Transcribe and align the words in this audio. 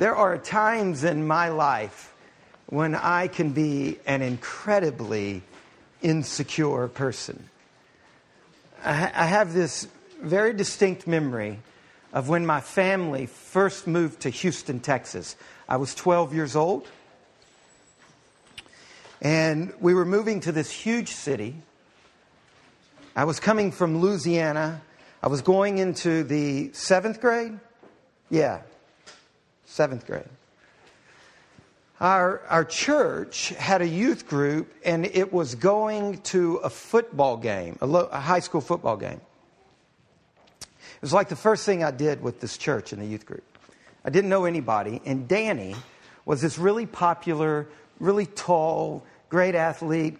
There 0.00 0.16
are 0.16 0.38
times 0.38 1.04
in 1.04 1.26
my 1.26 1.50
life 1.50 2.14
when 2.68 2.94
I 2.94 3.28
can 3.28 3.50
be 3.50 3.98
an 4.06 4.22
incredibly 4.22 5.42
insecure 6.00 6.88
person. 6.88 7.50
I, 8.82 9.26
have 9.26 9.52
this 9.52 9.88
very 10.22 10.54
distinct 10.54 11.06
memory 11.06 11.58
of 12.14 12.30
when 12.30 12.46
my 12.46 12.62
family 12.62 13.26
first 13.26 13.86
moved 13.86 14.20
to 14.20 14.30
Houston, 14.30 14.80
Texas. 14.80 15.36
I 15.68 15.76
was 15.76 15.94
12 15.94 16.34
years 16.34 16.56
old, 16.56 16.88
and 19.20 19.70
we 19.80 19.92
were 19.92 20.06
moving 20.06 20.40
to 20.40 20.50
this 20.50 20.70
huge 20.70 21.10
city. 21.10 21.56
I 23.14 23.24
was 23.24 23.38
coming 23.38 23.70
from 23.70 24.00
Louisiana. 24.00 24.80
I 25.22 25.28
was 25.28 25.42
going 25.42 25.76
into 25.76 26.24
the 26.24 26.72
seventh 26.72 27.20
grade. 27.20 27.60
Yeah, 28.30 28.62
seventh 29.70 30.06
grade. 30.06 30.24
Our, 32.00 32.40
our 32.48 32.64
church 32.64 33.50
had 33.50 33.82
a 33.82 33.86
youth 33.86 34.26
group, 34.26 34.72
and 34.84 35.06
it 35.06 35.32
was 35.32 35.54
going 35.54 36.18
to 36.22 36.56
a 36.56 36.70
football 36.70 37.36
game, 37.36 37.78
a, 37.80 37.86
lo- 37.86 38.08
a 38.10 38.18
high 38.18 38.40
school 38.40 38.60
football 38.60 38.96
game. 38.96 39.20
It 40.60 41.02
was 41.02 41.12
like 41.12 41.28
the 41.28 41.36
first 41.36 41.64
thing 41.64 41.84
I 41.84 41.90
did 41.90 42.22
with 42.22 42.40
this 42.40 42.58
church 42.58 42.92
in 42.92 42.98
the 42.98 43.06
youth 43.06 43.26
group. 43.26 43.44
I 44.04 44.10
didn't 44.10 44.30
know 44.30 44.44
anybody, 44.44 45.00
and 45.04 45.28
Danny 45.28 45.76
was 46.24 46.40
this 46.40 46.58
really 46.58 46.86
popular, 46.86 47.68
really 48.00 48.26
tall, 48.26 49.04
great 49.28 49.54
athlete, 49.54 50.18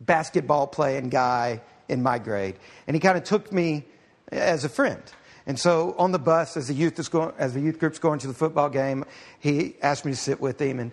basketball 0.00 0.66
playing 0.66 1.08
guy 1.08 1.62
in 1.88 2.02
my 2.02 2.18
grade. 2.18 2.56
And 2.86 2.94
he 2.94 3.00
kind 3.00 3.16
of 3.18 3.24
took 3.24 3.50
me 3.50 3.86
as 4.30 4.64
a 4.64 4.68
friend. 4.68 5.02
And 5.46 5.58
so 5.58 5.94
on 5.98 6.12
the 6.12 6.18
bus, 6.18 6.56
as 6.56 6.68
the 6.68 6.74
youth 6.74 6.98
is 6.98 7.08
going, 7.08 7.34
as 7.38 7.52
the 7.52 7.60
youth 7.60 7.78
group's 7.78 7.98
going 7.98 8.18
to 8.20 8.26
the 8.26 8.34
football 8.34 8.70
game, 8.70 9.04
he 9.40 9.76
asked 9.82 10.04
me 10.04 10.12
to 10.12 10.16
sit 10.16 10.40
with 10.40 10.60
him, 10.60 10.80
and 10.80 10.90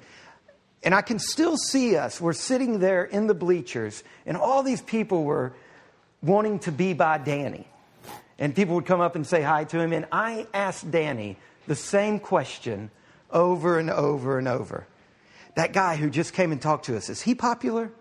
and 0.84 0.96
I 0.96 1.02
can 1.02 1.20
still 1.20 1.58
see 1.58 1.96
us. 1.96 2.20
We're 2.20 2.34
sitting 2.34 2.80
there 2.80 3.04
in 3.04 3.28
the 3.28 3.34
bleachers, 3.34 4.04
and 4.26 4.36
all 4.36 4.64
these 4.64 4.82
people 4.82 5.24
were 5.24 5.54
wanting 6.24 6.60
to 6.60 6.72
be 6.72 6.94
by 6.94 7.18
Danny. 7.20 7.68
And 8.40 8.56
people 8.56 8.76
would 8.76 8.88
come 8.88 9.02
up 9.02 9.16
and 9.16 9.26
say 9.26 9.44
hi 9.44 9.66
to 9.66 9.80
him, 9.80 9.94
and 9.94 10.08
I 10.12 10.48
asked 10.54 10.90
Danny 10.90 11.38
the 11.68 11.76
same 11.76 12.20
question 12.20 12.90
over 13.30 13.78
and 13.78 13.92
over 13.92 14.40
and 14.40 14.48
over. 14.48 14.88
That 15.56 15.74
guy 15.74 15.96
who 15.96 16.10
just 16.10 16.34
came 16.34 16.52
and 16.52 16.60
talked 16.60 16.86
to 16.86 16.98
us, 16.98 17.10
is 17.10 17.22
he 17.22 17.36
popular? 17.36 17.92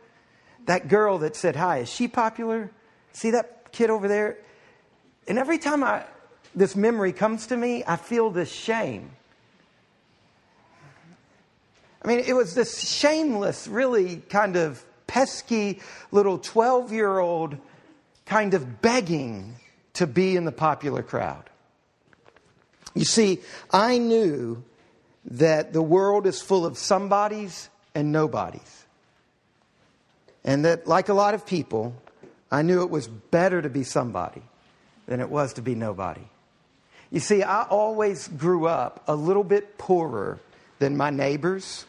That 0.65 0.89
girl 0.89 1.19
that 1.19 1.37
said 1.37 1.57
hi, 1.57 1.79
is 1.79 1.93
she 1.93 2.09
popular? 2.09 2.71
See 3.13 3.33
that 3.33 3.73
kid 3.73 3.91
over 3.91 4.09
there? 4.09 4.39
And 5.29 5.39
every 5.39 5.59
time 5.59 5.85
I, 5.85 6.05
this 6.55 6.75
memory 6.75 7.13
comes 7.13 7.47
to 7.49 7.57
me, 7.57 7.85
I 7.87 7.97
feel 7.97 8.31
this 8.31 8.51
shame. 8.51 9.11
I 12.03 12.09
mean, 12.09 12.21
it 12.21 12.33
was 12.33 12.55
this 12.55 12.81
shameless, 12.81 13.69
really 13.69 14.17
kind 14.29 14.57
of 14.57 14.85
pesky 15.07 15.81
little 16.13 16.39
12 16.39 16.93
year 16.93 17.19
old 17.19 17.57
kind 18.25 18.55
of 18.55 18.81
begging 18.81 19.57
to 19.95 20.07
be 20.07 20.37
in 20.37 20.45
the 20.45 20.53
popular 20.53 21.03
crowd. 21.03 21.51
You 22.95 23.05
see, 23.05 23.41
I 23.71 23.99
knew 23.99 24.63
that 25.27 25.73
the 25.73 25.83
world 25.83 26.27
is 26.27 26.41
full 26.41 26.65
of 26.65 26.79
somebodies 26.79 27.69
and 27.95 28.13
nobodies. 28.13 28.87
And 30.45 30.65
that, 30.65 30.87
like 30.87 31.09
a 31.09 31.15
lot 31.15 31.35
of 31.35 31.45
people, 31.45 31.95
I 32.51 32.63
knew 32.63 32.83
it 32.83 32.91
was 32.91 33.07
better 33.07 33.61
to 33.61 33.69
be 33.69 33.85
somebody 33.85 34.43
than 35.07 35.21
it 35.21 35.29
was 35.29 35.53
to 35.55 35.63
be 35.63 35.75
nobody. 35.75 36.25
You 37.11 37.21
see, 37.21 37.43
I 37.43 37.65
always 37.65 38.29
grew 38.29 38.67
up 38.67 39.03
a 39.09 39.15
little 39.15 39.45
bit 39.45 39.79
poorer 39.79 40.39
than 40.79 40.97
my 40.97 41.11
neighbors 41.11 41.85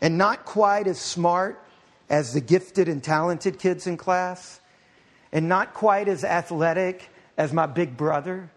and 0.00 0.18
not 0.18 0.44
quite 0.44 0.86
as 0.86 0.98
smart 0.98 1.62
as 2.08 2.32
the 2.32 2.40
gifted 2.40 2.88
and 2.88 3.02
talented 3.02 3.58
kids 3.58 3.86
in 3.86 3.96
class, 3.96 4.60
and 5.32 5.48
not 5.48 5.74
quite 5.74 6.06
as 6.06 6.22
athletic 6.22 7.08
as 7.36 7.52
my 7.52 7.66
big 7.66 7.96
brother. 7.96 8.48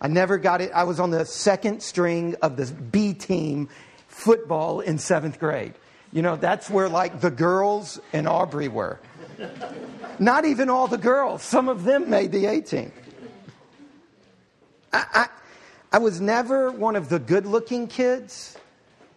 I 0.00 0.08
never 0.08 0.38
got 0.38 0.60
it. 0.60 0.72
I 0.72 0.84
was 0.84 0.98
on 0.98 1.10
the 1.10 1.26
second 1.26 1.82
string 1.82 2.36
of 2.40 2.56
the 2.56 2.66
B 2.72 3.12
team 3.12 3.68
football 4.08 4.80
in 4.80 4.98
seventh 4.98 5.38
grade. 5.38 5.74
You 6.12 6.22
know, 6.22 6.36
that's 6.36 6.70
where 6.70 6.88
like 6.88 7.20
the 7.20 7.30
girls 7.30 8.00
and 8.12 8.26
Aubrey 8.26 8.68
were. 8.68 9.00
Not 10.18 10.44
even 10.44 10.70
all 10.70 10.86
the 10.86 10.98
girls, 10.98 11.42
some 11.42 11.68
of 11.68 11.84
them 11.84 12.08
made 12.08 12.32
the 12.32 12.46
A 12.46 12.60
team. 12.60 12.92
I, 14.94 15.28
I, 15.92 15.98
was 15.98 16.20
never 16.20 16.70
one 16.70 16.94
of 16.94 17.08
the 17.08 17.18
good 17.18 17.46
looking 17.46 17.88
kids. 17.88 18.56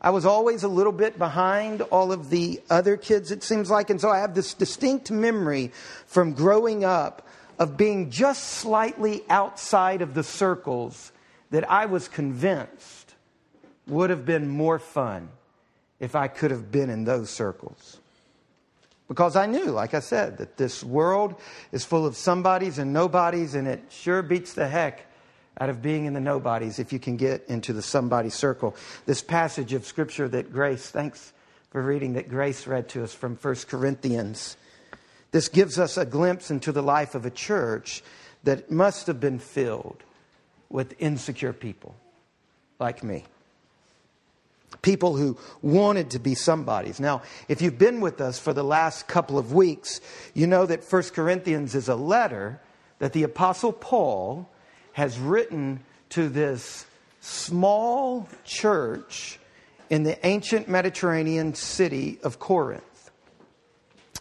I 0.01 0.09
was 0.09 0.25
always 0.25 0.63
a 0.63 0.67
little 0.67 0.91
bit 0.91 1.17
behind 1.19 1.81
all 1.83 2.11
of 2.11 2.29
the 2.29 2.61
other 2.69 2.97
kids, 2.97 3.31
it 3.31 3.43
seems 3.43 3.69
like. 3.69 3.89
And 3.89 4.01
so 4.01 4.09
I 4.09 4.19
have 4.19 4.33
this 4.33 4.53
distinct 4.53 5.11
memory 5.11 5.71
from 6.05 6.33
growing 6.33 6.83
up 6.83 7.27
of 7.59 7.77
being 7.77 8.09
just 8.09 8.43
slightly 8.45 9.23
outside 9.29 10.01
of 10.01 10.13
the 10.13 10.23
circles 10.23 11.11
that 11.51 11.69
I 11.69 11.85
was 11.85 12.07
convinced 12.07 13.13
would 13.87 14.09
have 14.09 14.25
been 14.25 14.47
more 14.47 14.79
fun 14.79 15.29
if 15.99 16.15
I 16.15 16.27
could 16.27 16.51
have 16.51 16.71
been 16.71 16.89
in 16.89 17.03
those 17.03 17.29
circles. 17.29 17.97
Because 19.07 19.35
I 19.35 19.45
knew, 19.45 19.65
like 19.65 19.93
I 19.93 19.99
said, 19.99 20.37
that 20.39 20.57
this 20.57 20.83
world 20.83 21.35
is 21.71 21.85
full 21.85 22.05
of 22.05 22.17
somebodies 22.17 22.77
and 22.77 22.91
nobodies, 22.91 23.55
and 23.55 23.67
it 23.67 23.83
sure 23.89 24.21
beats 24.21 24.53
the 24.53 24.67
heck 24.67 25.05
out 25.59 25.69
of 25.69 25.81
being 25.81 26.05
in 26.05 26.13
the 26.13 26.19
nobodies 26.19 26.79
if 26.79 26.93
you 26.93 26.99
can 26.99 27.17
get 27.17 27.45
into 27.47 27.73
the 27.73 27.81
somebody 27.81 28.29
circle. 28.29 28.75
This 29.05 29.21
passage 29.21 29.73
of 29.73 29.85
scripture 29.85 30.27
that 30.29 30.53
Grace, 30.53 30.89
thanks 30.89 31.33
for 31.71 31.81
reading, 31.81 32.13
that 32.13 32.29
Grace 32.29 32.67
read 32.67 32.89
to 32.89 33.03
us 33.03 33.13
from 33.13 33.35
1 33.35 33.55
Corinthians. 33.67 34.57
This 35.31 35.49
gives 35.49 35.79
us 35.79 35.97
a 35.97 36.05
glimpse 36.05 36.51
into 36.51 36.71
the 36.71 36.83
life 36.83 37.15
of 37.15 37.25
a 37.25 37.31
church 37.31 38.03
that 38.43 38.71
must 38.71 39.07
have 39.07 39.19
been 39.19 39.39
filled 39.39 40.03
with 40.69 40.95
insecure 40.99 41.53
people 41.53 41.95
like 42.79 43.03
me. 43.03 43.25
People 44.81 45.15
who 45.15 45.37
wanted 45.61 46.11
to 46.11 46.19
be 46.19 46.35
somebodies. 46.35 46.99
Now, 46.99 47.23
if 47.47 47.61
you've 47.61 47.79
been 47.79 47.99
with 47.99 48.21
us 48.21 48.37
for 48.37 48.53
the 48.53 48.63
last 48.63 49.07
couple 49.07 49.37
of 49.37 49.53
weeks, 49.53 50.01
you 50.33 50.45
know 50.45 50.65
that 50.65 50.83
1 50.83 51.03
Corinthians 51.13 51.73
is 51.73 51.89
a 51.89 51.95
letter 51.95 52.61
that 52.99 53.13
the 53.13 53.23
Apostle 53.23 53.71
Paul 53.71 54.49
has 54.97 55.19
written 55.19 55.79
to 56.09 56.27
this 56.27 56.87
small 57.21 58.27
church 58.43 59.37
in 59.91 60.01
the 60.01 60.25
ancient 60.25 60.67
Mediterranean 60.67 61.53
city 61.53 62.17
of 62.23 62.39
Corinth. 62.39 63.11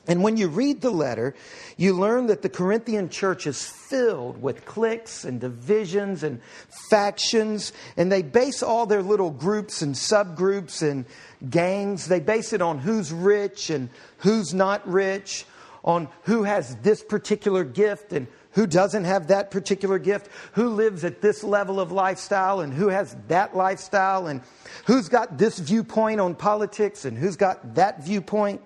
And 0.07 0.23
when 0.23 0.37
you 0.37 0.49
read 0.49 0.83
the 0.83 0.91
letter, 0.91 1.35
you 1.79 1.95
learn 1.95 2.27
that 2.27 2.43
the 2.43 2.51
Corinthian 2.51 3.09
church 3.09 3.47
is 3.47 3.65
filled 3.67 4.43
with 4.43 4.67
cliques 4.67 5.25
and 5.25 5.41
divisions 5.41 6.23
and 6.23 6.43
factions, 6.91 7.73
and 7.97 8.13
they 8.13 8.21
base 8.21 8.63
all 8.63 8.85
their 8.85 9.03
little 9.03 9.31
groups 9.31 9.81
and 9.81 9.95
subgroups 9.95 10.83
and 10.87 11.07
gangs, 11.49 12.07
they 12.07 12.21
base 12.21 12.53
it 12.53 12.61
on 12.61 12.81
who's 12.81 13.15
rich 13.15 13.71
and 13.71 13.89
who's 14.19 14.53
not 14.53 14.87
rich, 14.87 15.47
on 15.87 16.09
who 16.23 16.43
has 16.43 16.75
this 16.77 17.03
particular 17.03 17.65
gift 17.65 18.13
and 18.13 18.27
who 18.53 18.67
doesn't 18.67 19.05
have 19.05 19.29
that 19.29 19.51
particular 19.51 19.99
gift, 19.99 20.29
who 20.53 20.69
lives 20.71 21.05
at 21.05 21.21
this 21.21 21.45
level 21.45 21.79
of 21.79 21.93
lifestyle 21.93 22.61
and 22.61 22.75
who 22.75 22.89
has 22.89 23.15
that 23.29 23.57
lifestyle, 23.57 24.27
and 24.27 24.41
who's 24.87 25.09
got 25.09 25.39
this 25.39 25.59
viewpoint 25.59 26.21
on 26.21 26.35
politics 26.35 27.05
and 27.05 27.17
who's 27.17 27.37
got 27.37 27.75
that 27.77 28.03
viewpoint. 28.03 28.61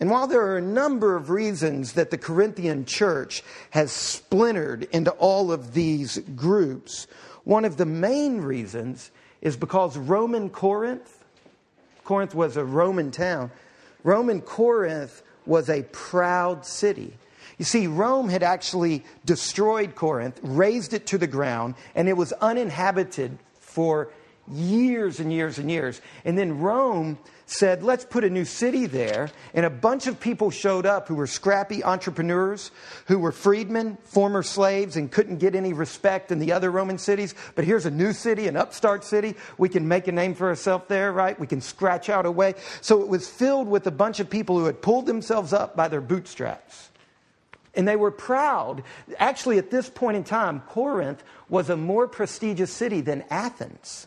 And 0.00 0.10
while 0.10 0.26
there 0.26 0.40
are 0.40 0.56
a 0.56 0.62
number 0.62 1.14
of 1.14 1.28
reasons 1.28 1.92
that 1.92 2.10
the 2.10 2.16
Corinthian 2.18 2.86
church 2.86 3.42
has 3.68 3.92
splintered 3.92 4.84
into 4.92 5.10
all 5.12 5.52
of 5.52 5.74
these 5.74 6.18
groups, 6.34 7.06
one 7.44 7.66
of 7.66 7.76
the 7.76 7.86
main 7.86 8.40
reasons 8.40 9.10
is 9.42 9.58
because 9.58 9.98
Roman 9.98 10.48
Corinth, 10.48 11.22
Corinth 12.02 12.34
was 12.34 12.56
a 12.56 12.64
Roman 12.64 13.10
town, 13.10 13.50
Roman 14.02 14.40
Corinth 14.40 15.22
was 15.46 15.68
a 15.68 15.82
proud 15.92 16.64
city. 16.64 17.12
You 17.58 17.64
see, 17.64 17.86
Rome 17.86 18.28
had 18.28 18.42
actually 18.42 19.04
destroyed 19.24 19.94
Corinth, 19.94 20.40
razed 20.42 20.94
it 20.94 21.06
to 21.08 21.18
the 21.18 21.26
ground, 21.26 21.74
and 21.94 22.08
it 22.08 22.16
was 22.16 22.32
uninhabited 22.32 23.38
for 23.58 24.10
years 24.50 25.20
and 25.20 25.32
years 25.32 25.58
and 25.58 25.70
years. 25.70 26.00
And 26.24 26.38
then 26.38 26.60
Rome 26.60 27.18
said, 27.50 27.82
let's 27.82 28.04
put 28.04 28.22
a 28.22 28.30
new 28.30 28.44
city 28.44 28.86
there. 28.86 29.30
And 29.54 29.66
a 29.66 29.70
bunch 29.70 30.06
of 30.06 30.20
people 30.20 30.50
showed 30.50 30.86
up 30.86 31.08
who 31.08 31.16
were 31.16 31.26
scrappy 31.26 31.82
entrepreneurs, 31.82 32.70
who 33.06 33.18
were 33.18 33.32
freedmen, 33.32 33.98
former 34.04 34.42
slaves, 34.42 34.96
and 34.96 35.10
couldn't 35.10 35.38
get 35.38 35.54
any 35.54 35.72
respect 35.72 36.30
in 36.30 36.38
the 36.38 36.52
other 36.52 36.70
Roman 36.70 36.98
cities. 36.98 37.34
But 37.54 37.64
here's 37.64 37.86
a 37.86 37.90
new 37.90 38.12
city, 38.12 38.46
an 38.46 38.56
upstart 38.56 39.04
city. 39.04 39.34
We 39.58 39.68
can 39.68 39.88
make 39.88 40.06
a 40.06 40.12
name 40.12 40.34
for 40.34 40.48
ourselves 40.48 40.84
there, 40.88 41.12
right? 41.12 41.38
We 41.38 41.46
can 41.46 41.60
scratch 41.60 42.08
out 42.08 42.24
a 42.24 42.30
way. 42.30 42.54
So 42.80 43.02
it 43.02 43.08
was 43.08 43.28
filled 43.28 43.68
with 43.68 43.86
a 43.86 43.90
bunch 43.90 44.20
of 44.20 44.30
people 44.30 44.58
who 44.58 44.66
had 44.66 44.80
pulled 44.80 45.06
themselves 45.06 45.52
up 45.52 45.76
by 45.76 45.88
their 45.88 46.00
bootstraps. 46.00 46.90
And 47.74 47.86
they 47.86 47.96
were 47.96 48.10
proud. 48.10 48.82
Actually, 49.18 49.58
at 49.58 49.70
this 49.70 49.88
point 49.88 50.16
in 50.16 50.24
time, 50.24 50.60
Corinth 50.68 51.22
was 51.48 51.70
a 51.70 51.76
more 51.76 52.08
prestigious 52.08 52.72
city 52.72 53.00
than 53.00 53.24
Athens. 53.30 54.06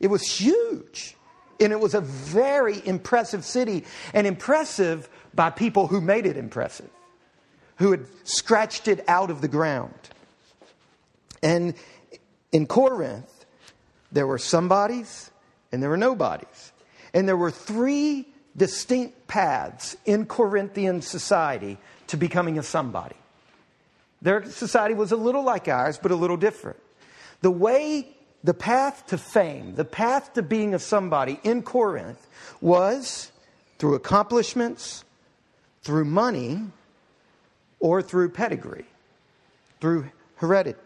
It 0.00 0.08
was 0.08 0.22
huge. 0.22 1.16
And 1.60 1.72
it 1.72 1.80
was 1.80 1.94
a 1.94 2.00
very 2.00 2.86
impressive 2.86 3.44
city, 3.44 3.84
and 4.12 4.26
impressive 4.26 5.08
by 5.34 5.50
people 5.50 5.86
who 5.86 6.00
made 6.00 6.26
it 6.26 6.36
impressive, 6.36 6.90
who 7.76 7.90
had 7.90 8.06
scratched 8.24 8.88
it 8.88 9.04
out 9.08 9.30
of 9.30 9.40
the 9.40 9.48
ground. 9.48 9.94
And 11.42 11.74
in 12.52 12.66
Corinth, 12.66 13.44
there 14.12 14.26
were 14.26 14.38
somebodies 14.38 15.30
and 15.72 15.82
there 15.82 15.90
were 15.90 15.96
nobodies. 15.96 16.72
And 17.12 17.28
there 17.28 17.36
were 17.36 17.50
three 17.50 18.28
distinct 18.56 19.26
paths 19.26 19.96
in 20.04 20.26
Corinthian 20.26 21.02
society 21.02 21.78
to 22.06 22.16
becoming 22.16 22.58
a 22.58 22.62
somebody. 22.62 23.16
Their 24.22 24.44
society 24.50 24.94
was 24.94 25.12
a 25.12 25.16
little 25.16 25.42
like 25.42 25.68
ours, 25.68 25.98
but 25.98 26.12
a 26.12 26.14
little 26.14 26.36
different. 26.36 26.78
The 27.42 27.50
way, 27.50 28.13
the 28.44 28.54
path 28.54 29.06
to 29.06 29.18
fame, 29.18 29.74
the 29.74 29.84
path 29.84 30.34
to 30.34 30.42
being 30.42 30.74
a 30.74 30.78
somebody 30.78 31.40
in 31.42 31.62
Corinth 31.62 32.24
was 32.60 33.32
through 33.78 33.94
accomplishments, 33.94 35.04
through 35.82 36.04
money, 36.04 36.60
or 37.80 38.02
through 38.02 38.28
pedigree, 38.28 38.86
through 39.80 40.10
heredity 40.36 40.78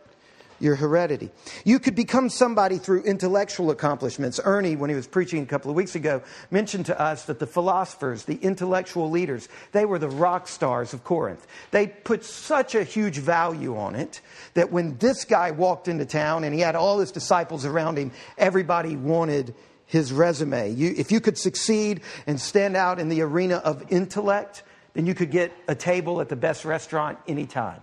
your 0.60 0.76
heredity. 0.76 1.31
You 1.64 1.78
could 1.78 1.94
become 1.94 2.28
somebody 2.28 2.78
through 2.78 3.02
intellectual 3.02 3.70
accomplishments. 3.70 4.40
Ernie, 4.44 4.76
when 4.76 4.90
he 4.90 4.96
was 4.96 5.06
preaching 5.06 5.43
a 5.43 5.46
couple 5.46 5.70
of 5.70 5.76
weeks 5.76 5.94
ago, 5.94 6.22
mentioned 6.50 6.87
to 6.87 7.00
us 7.00 7.25
that 7.26 7.38
the 7.38 7.46
philosophers, 7.46 8.25
the 8.25 8.37
intellectual 8.37 9.10
leaders, 9.10 9.49
they 9.72 9.84
were 9.84 9.99
the 9.99 10.08
rock 10.08 10.49
stars 10.49 10.93
of 10.93 11.05
Corinth. 11.05 11.46
They 11.70 11.87
put 11.87 12.25
such 12.25 12.75
a 12.75 12.84
huge 12.84 13.19
value 13.19 13.76
on 13.76 13.94
it 13.94 14.20
that 14.55 14.72
when 14.72 14.99
this 14.99 15.25
guy 15.25 15.50
walked 15.50 15.88
into 15.88 16.06
town 16.06 16.44
and 16.44 16.55
he 16.55 16.61
had 16.61 16.75
all 16.75 16.99
his 16.99 17.12
disciples 17.12 17.64
around 17.64 17.99
him, 17.99 18.12
everybody 18.37 18.96
wanted 18.96 19.54
his 19.87 20.12
resume. 20.12 20.70
You, 20.70 20.94
if 20.96 21.11
you 21.11 21.20
could 21.20 21.38
succeed 21.38 22.02
and 22.26 22.40
stand 22.40 22.76
out 22.76 22.99
in 22.99 23.08
the 23.08 23.22
arena 23.22 23.56
of 23.56 23.84
intellect, 23.90 24.62
then 24.94 25.06
you 25.06 25.14
could 25.14 25.31
get 25.31 25.52
a 25.66 25.75
table 25.75 26.20
at 26.20 26.28
the 26.28 26.37
best 26.37 26.64
restaurant 26.64 27.19
anytime 27.26 27.81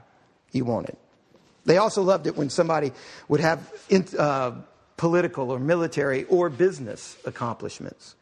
you 0.51 0.65
wanted. 0.65 0.97
They 1.65 1.77
also 1.77 2.01
loved 2.01 2.27
it 2.27 2.37
when 2.37 2.49
somebody 2.49 2.91
would 3.27 3.39
have 3.39 3.71
uh, 4.17 4.51
political 4.97 5.51
or 5.51 5.59
military 5.59 6.23
or 6.25 6.49
business 6.49 7.17
accomplishments. 7.25 8.15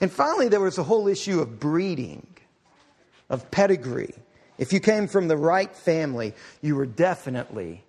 And 0.00 0.10
finally, 0.10 0.48
there 0.48 0.60
was 0.60 0.78
a 0.78 0.82
whole 0.82 1.08
issue 1.08 1.40
of 1.40 1.58
breeding, 1.58 2.26
of 3.28 3.50
pedigree. 3.50 4.14
If 4.58 4.72
you 4.72 4.80
came 4.80 5.08
from 5.08 5.28
the 5.28 5.36
right 5.36 5.74
family, 5.74 6.34
you 6.60 6.76
were 6.76 6.86
definitely 6.86 7.84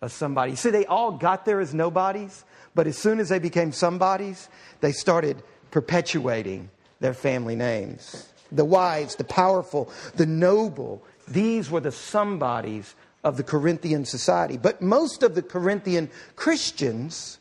a 0.00 0.08
somebody. 0.08 0.56
See, 0.56 0.70
they 0.70 0.86
all 0.86 1.12
got 1.12 1.44
there 1.44 1.60
as 1.60 1.72
nobodies, 1.72 2.44
but 2.74 2.86
as 2.86 2.98
soon 2.98 3.20
as 3.20 3.28
they 3.28 3.38
became 3.38 3.72
somebodies, 3.72 4.48
they 4.80 4.92
started 4.92 5.42
perpetuating 5.70 6.70
their 7.00 7.14
family 7.14 7.56
names. 7.56 8.28
The 8.50 8.64
wise, 8.64 9.16
the 9.16 9.24
powerful, 9.24 9.90
the 10.14 10.26
noble, 10.26 11.02
these 11.28 11.70
were 11.70 11.80
the 11.80 11.92
somebodies 11.92 12.94
of 13.24 13.36
the 13.36 13.42
Corinthian 13.42 14.04
society. 14.04 14.56
But 14.56 14.82
most 14.82 15.22
of 15.22 15.34
the 15.34 15.42
Corinthian 15.42 16.10
Christians 16.36 17.38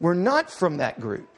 were 0.00 0.14
not 0.14 0.50
from 0.50 0.78
that 0.78 1.00
group. 1.00 1.28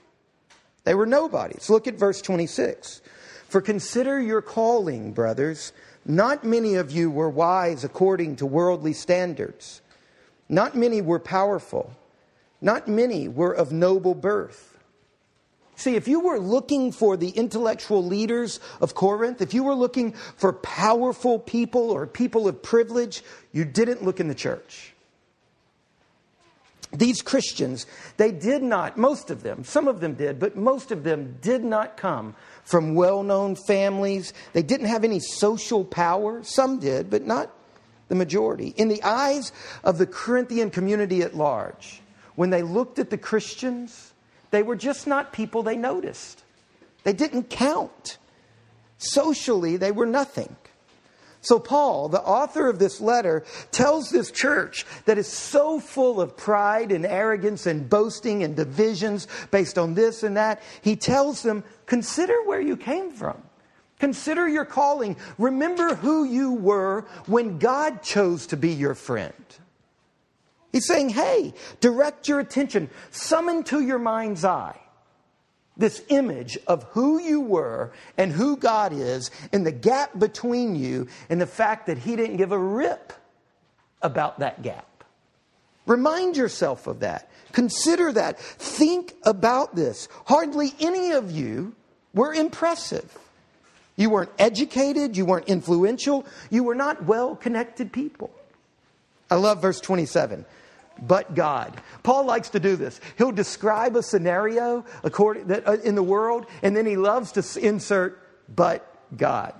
They 0.84 0.94
were 0.94 1.06
nobodies. 1.06 1.70
Look 1.70 1.86
at 1.86 1.94
verse 1.94 2.20
26. 2.20 3.00
For 3.48 3.60
consider 3.60 4.20
your 4.20 4.42
calling, 4.42 5.12
brothers. 5.12 5.72
Not 6.04 6.44
many 6.44 6.74
of 6.74 6.90
you 6.90 7.10
were 7.10 7.30
wise 7.30 7.84
according 7.84 8.36
to 8.36 8.46
worldly 8.46 8.92
standards. 8.92 9.80
Not 10.48 10.76
many 10.76 11.00
were 11.00 11.18
powerful. 11.18 11.94
Not 12.60 12.88
many 12.88 13.28
were 13.28 13.52
of 13.52 13.72
noble 13.72 14.14
birth. 14.14 14.73
See, 15.76 15.96
if 15.96 16.06
you 16.06 16.20
were 16.20 16.38
looking 16.38 16.92
for 16.92 17.16
the 17.16 17.30
intellectual 17.30 18.04
leaders 18.04 18.60
of 18.80 18.94
Corinth, 18.94 19.40
if 19.40 19.54
you 19.54 19.64
were 19.64 19.74
looking 19.74 20.12
for 20.12 20.52
powerful 20.52 21.38
people 21.38 21.90
or 21.90 22.06
people 22.06 22.46
of 22.46 22.62
privilege, 22.62 23.22
you 23.52 23.64
didn't 23.64 24.04
look 24.04 24.20
in 24.20 24.28
the 24.28 24.34
church. 24.34 24.94
These 26.92 27.22
Christians, 27.22 27.86
they 28.18 28.30
did 28.30 28.62
not, 28.62 28.96
most 28.96 29.30
of 29.30 29.42
them, 29.42 29.64
some 29.64 29.88
of 29.88 30.00
them 30.00 30.14
did, 30.14 30.38
but 30.38 30.56
most 30.56 30.92
of 30.92 31.02
them 31.02 31.38
did 31.40 31.64
not 31.64 31.96
come 31.96 32.36
from 32.62 32.94
well 32.94 33.24
known 33.24 33.56
families. 33.56 34.32
They 34.52 34.62
didn't 34.62 34.86
have 34.86 35.02
any 35.02 35.18
social 35.18 35.84
power. 35.84 36.44
Some 36.44 36.78
did, 36.78 37.10
but 37.10 37.26
not 37.26 37.50
the 38.08 38.14
majority. 38.14 38.74
In 38.76 38.88
the 38.88 39.02
eyes 39.02 39.50
of 39.82 39.98
the 39.98 40.06
Corinthian 40.06 40.70
community 40.70 41.22
at 41.22 41.36
large, 41.36 42.00
when 42.36 42.50
they 42.50 42.62
looked 42.62 43.00
at 43.00 43.10
the 43.10 43.18
Christians, 43.18 44.12
they 44.54 44.62
were 44.62 44.76
just 44.76 45.06
not 45.06 45.32
people 45.32 45.62
they 45.62 45.76
noticed. 45.76 46.44
They 47.02 47.12
didn't 47.12 47.50
count. 47.50 48.18
Socially, 48.98 49.76
they 49.76 49.90
were 49.90 50.06
nothing. 50.06 50.56
So, 51.40 51.58
Paul, 51.58 52.08
the 52.08 52.22
author 52.22 52.70
of 52.70 52.78
this 52.78 53.02
letter, 53.02 53.44
tells 53.70 54.08
this 54.08 54.30
church 54.30 54.86
that 55.04 55.18
is 55.18 55.28
so 55.28 55.78
full 55.78 56.18
of 56.18 56.38
pride 56.38 56.90
and 56.90 57.04
arrogance 57.04 57.66
and 57.66 57.90
boasting 57.90 58.42
and 58.42 58.56
divisions 58.56 59.28
based 59.50 59.76
on 59.76 59.92
this 59.92 60.22
and 60.22 60.38
that, 60.38 60.62
he 60.80 60.96
tells 60.96 61.42
them, 61.42 61.62
consider 61.84 62.42
where 62.44 62.62
you 62.62 62.78
came 62.78 63.10
from. 63.10 63.42
Consider 63.98 64.48
your 64.48 64.64
calling. 64.64 65.16
Remember 65.36 65.94
who 65.94 66.24
you 66.24 66.52
were 66.52 67.02
when 67.26 67.58
God 67.58 68.02
chose 68.02 68.46
to 68.46 68.56
be 68.56 68.70
your 68.70 68.94
friend. 68.94 69.34
He's 70.74 70.88
saying, 70.88 71.10
hey, 71.10 71.54
direct 71.78 72.26
your 72.26 72.40
attention, 72.40 72.90
summon 73.12 73.62
to 73.64 73.80
your 73.80 74.00
mind's 74.00 74.44
eye 74.44 74.76
this 75.76 76.02
image 76.08 76.58
of 76.66 76.84
who 76.90 77.20
you 77.20 77.40
were 77.40 77.92
and 78.16 78.32
who 78.32 78.56
God 78.56 78.92
is, 78.92 79.30
and 79.52 79.66
the 79.66 79.72
gap 79.72 80.18
between 80.18 80.76
you, 80.76 81.08
and 81.28 81.40
the 81.40 81.46
fact 81.46 81.86
that 81.86 81.98
He 81.98 82.16
didn't 82.16 82.36
give 82.36 82.52
a 82.52 82.58
rip 82.58 83.12
about 84.02 84.38
that 84.38 84.62
gap. 84.62 85.04
Remind 85.86 86.36
yourself 86.36 86.86
of 86.86 87.00
that. 87.00 87.30
Consider 87.52 88.12
that. 88.12 88.38
Think 88.38 89.14
about 89.24 89.74
this. 89.74 90.08
Hardly 90.26 90.74
any 90.80 91.10
of 91.10 91.30
you 91.30 91.74
were 92.14 92.32
impressive. 92.32 93.18
You 93.96 94.10
weren't 94.10 94.30
educated, 94.38 95.16
you 95.16 95.24
weren't 95.24 95.48
influential, 95.48 96.26
you 96.50 96.64
were 96.64 96.74
not 96.74 97.04
well 97.04 97.36
connected 97.36 97.92
people. 97.92 98.30
I 99.30 99.36
love 99.36 99.62
verse 99.62 99.80
27 99.80 100.44
but 101.02 101.34
God. 101.34 101.80
Paul 102.02 102.26
likes 102.26 102.50
to 102.50 102.60
do 102.60 102.76
this. 102.76 103.00
He'll 103.18 103.32
describe 103.32 103.96
a 103.96 104.02
scenario 104.02 104.84
according, 105.02 105.48
that, 105.48 105.66
uh, 105.66 105.78
in 105.84 105.94
the 105.94 106.02
world, 106.02 106.46
and 106.62 106.76
then 106.76 106.86
he 106.86 106.96
loves 106.96 107.32
to 107.32 107.60
insert, 107.60 108.20
but 108.54 108.86
God. 109.16 109.54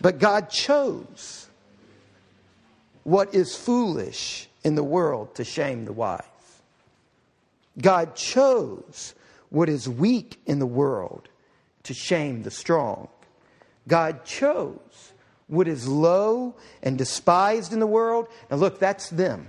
But 0.00 0.18
God 0.18 0.50
chose 0.50 1.48
what 3.04 3.34
is 3.34 3.56
foolish 3.56 4.48
in 4.64 4.74
the 4.74 4.84
world 4.84 5.34
to 5.34 5.44
shame 5.44 5.84
the 5.84 5.92
wise. 5.92 6.22
God 7.78 8.14
chose 8.14 9.14
what 9.48 9.68
is 9.68 9.88
weak 9.88 10.40
in 10.46 10.58
the 10.58 10.66
world 10.66 11.28
to 11.84 11.94
shame 11.94 12.42
the 12.42 12.50
strong. 12.50 13.08
God 13.88 14.24
chose 14.24 15.12
what 15.50 15.68
is 15.68 15.86
low 15.86 16.54
and 16.82 16.96
despised 16.96 17.72
in 17.72 17.80
the 17.80 17.86
world. 17.86 18.28
Now, 18.50 18.56
look, 18.56 18.78
that's 18.78 19.10
them. 19.10 19.48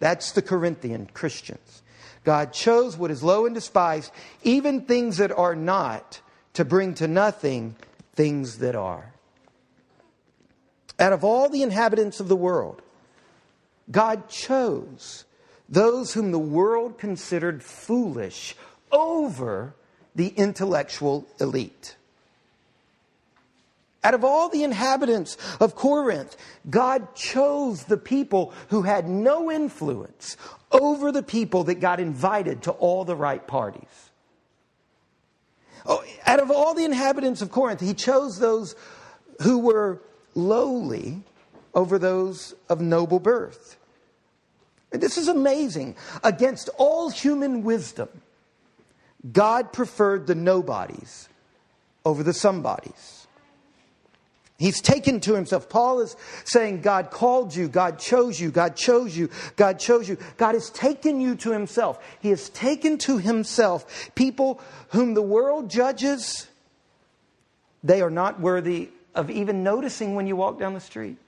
That's 0.00 0.32
the 0.32 0.42
Corinthian 0.42 1.08
Christians. 1.12 1.82
God 2.24 2.52
chose 2.52 2.96
what 2.96 3.10
is 3.10 3.22
low 3.22 3.46
and 3.46 3.54
despised, 3.54 4.10
even 4.42 4.80
things 4.80 5.18
that 5.18 5.30
are 5.30 5.54
not, 5.54 6.20
to 6.54 6.64
bring 6.64 6.94
to 6.94 7.06
nothing 7.06 7.76
things 8.14 8.58
that 8.58 8.74
are. 8.74 9.12
Out 10.98 11.12
of 11.12 11.22
all 11.22 11.48
the 11.48 11.62
inhabitants 11.62 12.20
of 12.20 12.28
the 12.28 12.36
world, 12.36 12.80
God 13.90 14.28
chose 14.28 15.24
those 15.68 16.14
whom 16.14 16.32
the 16.32 16.38
world 16.38 16.98
considered 16.98 17.62
foolish 17.62 18.54
over 18.90 19.74
the 20.14 20.28
intellectual 20.28 21.26
elite. 21.40 21.96
Out 24.04 24.12
of 24.12 24.22
all 24.22 24.50
the 24.50 24.62
inhabitants 24.62 25.38
of 25.60 25.74
Corinth, 25.74 26.36
God 26.68 27.14
chose 27.14 27.84
the 27.84 27.96
people 27.96 28.52
who 28.68 28.82
had 28.82 29.08
no 29.08 29.50
influence 29.50 30.36
over 30.70 31.10
the 31.10 31.22
people 31.22 31.64
that 31.64 31.76
got 31.76 31.98
invited 32.00 32.62
to 32.64 32.72
all 32.72 33.06
the 33.06 33.16
right 33.16 33.44
parties. 33.46 34.10
Oh, 35.86 36.04
out 36.26 36.38
of 36.38 36.50
all 36.50 36.74
the 36.74 36.84
inhabitants 36.84 37.40
of 37.40 37.50
Corinth, 37.50 37.80
he 37.80 37.94
chose 37.94 38.38
those 38.38 38.76
who 39.42 39.58
were 39.58 40.02
lowly 40.34 41.22
over 41.74 41.98
those 41.98 42.54
of 42.68 42.80
noble 42.80 43.18
birth. 43.18 43.76
And 44.92 45.02
this 45.02 45.16
is 45.16 45.28
amazing. 45.28 45.96
Against 46.22 46.68
all 46.76 47.08
human 47.08 47.64
wisdom, 47.64 48.08
God 49.32 49.72
preferred 49.72 50.26
the 50.26 50.34
nobodies 50.34 51.28
over 52.04 52.22
the 52.22 52.34
somebodies. 52.34 53.23
He's 54.64 54.80
taken 54.80 55.20
to 55.20 55.34
himself. 55.34 55.68
Paul 55.68 56.00
is 56.00 56.16
saying, 56.46 56.80
God 56.80 57.10
called 57.10 57.54
you, 57.54 57.68
God 57.68 57.98
chose 57.98 58.40
you, 58.40 58.50
God 58.50 58.76
chose 58.76 59.14
you, 59.14 59.28
God 59.56 59.78
chose 59.78 60.08
you. 60.08 60.16
God 60.38 60.54
has 60.54 60.70
taken 60.70 61.20
you 61.20 61.36
to 61.36 61.50
himself. 61.50 62.02
He 62.20 62.30
has 62.30 62.48
taken 62.48 62.96
to 63.00 63.18
himself 63.18 64.10
people 64.14 64.62
whom 64.88 65.12
the 65.12 65.20
world 65.20 65.68
judges, 65.68 66.46
they 67.82 68.00
are 68.00 68.08
not 68.08 68.40
worthy 68.40 68.88
of 69.14 69.30
even 69.30 69.64
noticing 69.64 70.14
when 70.14 70.26
you 70.26 70.34
walk 70.34 70.58
down 70.58 70.72
the 70.72 70.80
street. 70.80 71.18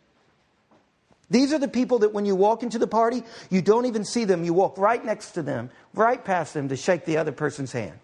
These 1.28 1.52
are 1.52 1.58
the 1.58 1.68
people 1.68 1.98
that 1.98 2.14
when 2.14 2.24
you 2.24 2.34
walk 2.34 2.62
into 2.62 2.78
the 2.78 2.86
party, 2.86 3.22
you 3.50 3.60
don't 3.60 3.84
even 3.84 4.06
see 4.06 4.24
them. 4.24 4.44
You 4.44 4.54
walk 4.54 4.78
right 4.78 5.04
next 5.04 5.32
to 5.32 5.42
them, 5.42 5.68
right 5.92 6.24
past 6.24 6.54
them 6.54 6.70
to 6.70 6.76
shake 6.76 7.04
the 7.04 7.18
other 7.18 7.32
person's 7.32 7.72
hand. 7.72 7.98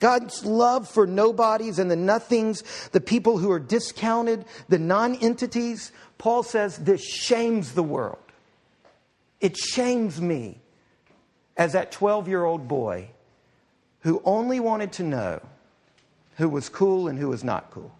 God's 0.00 0.44
love 0.44 0.88
for 0.88 1.06
nobodies 1.06 1.78
and 1.78 1.90
the 1.90 1.96
nothings, 1.96 2.64
the 2.92 3.00
people 3.00 3.38
who 3.38 3.50
are 3.52 3.60
discounted, 3.60 4.46
the 4.68 4.78
non 4.78 5.14
entities, 5.16 5.92
Paul 6.18 6.42
says 6.42 6.78
this 6.78 7.04
shames 7.04 7.74
the 7.74 7.82
world. 7.82 8.18
It 9.40 9.56
shames 9.56 10.20
me 10.20 10.60
as 11.56 11.74
that 11.74 11.92
12 11.92 12.28
year 12.28 12.44
old 12.44 12.66
boy 12.66 13.10
who 14.00 14.22
only 14.24 14.58
wanted 14.60 14.92
to 14.92 15.02
know 15.02 15.40
who 16.36 16.48
was 16.48 16.68
cool 16.70 17.08
and 17.08 17.18
who 17.18 17.28
was 17.28 17.44
not 17.44 17.70
cool. 17.70 17.94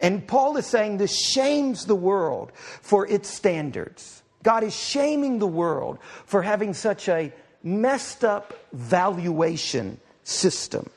And 0.00 0.26
Paul 0.28 0.56
is 0.58 0.66
saying 0.66 0.98
this 0.98 1.18
shames 1.18 1.86
the 1.86 1.94
world 1.94 2.52
for 2.54 3.06
its 3.06 3.28
standards. 3.28 4.22
God 4.42 4.62
is 4.62 4.74
shaming 4.74 5.38
the 5.38 5.46
world 5.46 5.98
for 6.24 6.42
having 6.42 6.74
such 6.74 7.08
a 7.08 7.32
messed 7.62 8.24
up 8.24 8.54
valuation 8.72 9.98
system. 10.22 10.88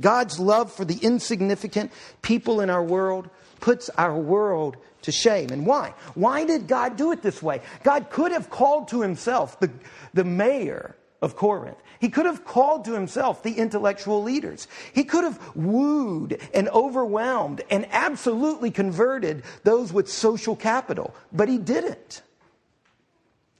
God's 0.00 0.38
love 0.38 0.72
for 0.72 0.84
the 0.84 0.98
insignificant 0.98 1.92
people 2.22 2.60
in 2.60 2.70
our 2.70 2.82
world 2.82 3.30
puts 3.60 3.88
our 3.90 4.16
world 4.16 4.76
to 5.02 5.12
shame. 5.12 5.50
And 5.50 5.66
why? 5.66 5.94
Why 6.14 6.44
did 6.44 6.66
God 6.66 6.96
do 6.96 7.12
it 7.12 7.22
this 7.22 7.42
way? 7.42 7.60
God 7.82 8.10
could 8.10 8.32
have 8.32 8.50
called 8.50 8.88
to 8.88 9.02
himself 9.02 9.58
the, 9.60 9.70
the 10.14 10.24
mayor 10.24 10.96
of 11.22 11.36
Corinth. 11.36 11.78
He 11.98 12.10
could 12.10 12.26
have 12.26 12.44
called 12.44 12.84
to 12.84 12.92
himself 12.92 13.42
the 13.42 13.54
intellectual 13.54 14.22
leaders. 14.22 14.68
He 14.92 15.04
could 15.04 15.24
have 15.24 15.40
wooed 15.56 16.40
and 16.52 16.68
overwhelmed 16.68 17.62
and 17.70 17.86
absolutely 17.90 18.70
converted 18.70 19.44
those 19.64 19.92
with 19.92 20.10
social 20.10 20.56
capital, 20.56 21.14
but 21.32 21.48
he 21.48 21.58
didn't. 21.58 22.22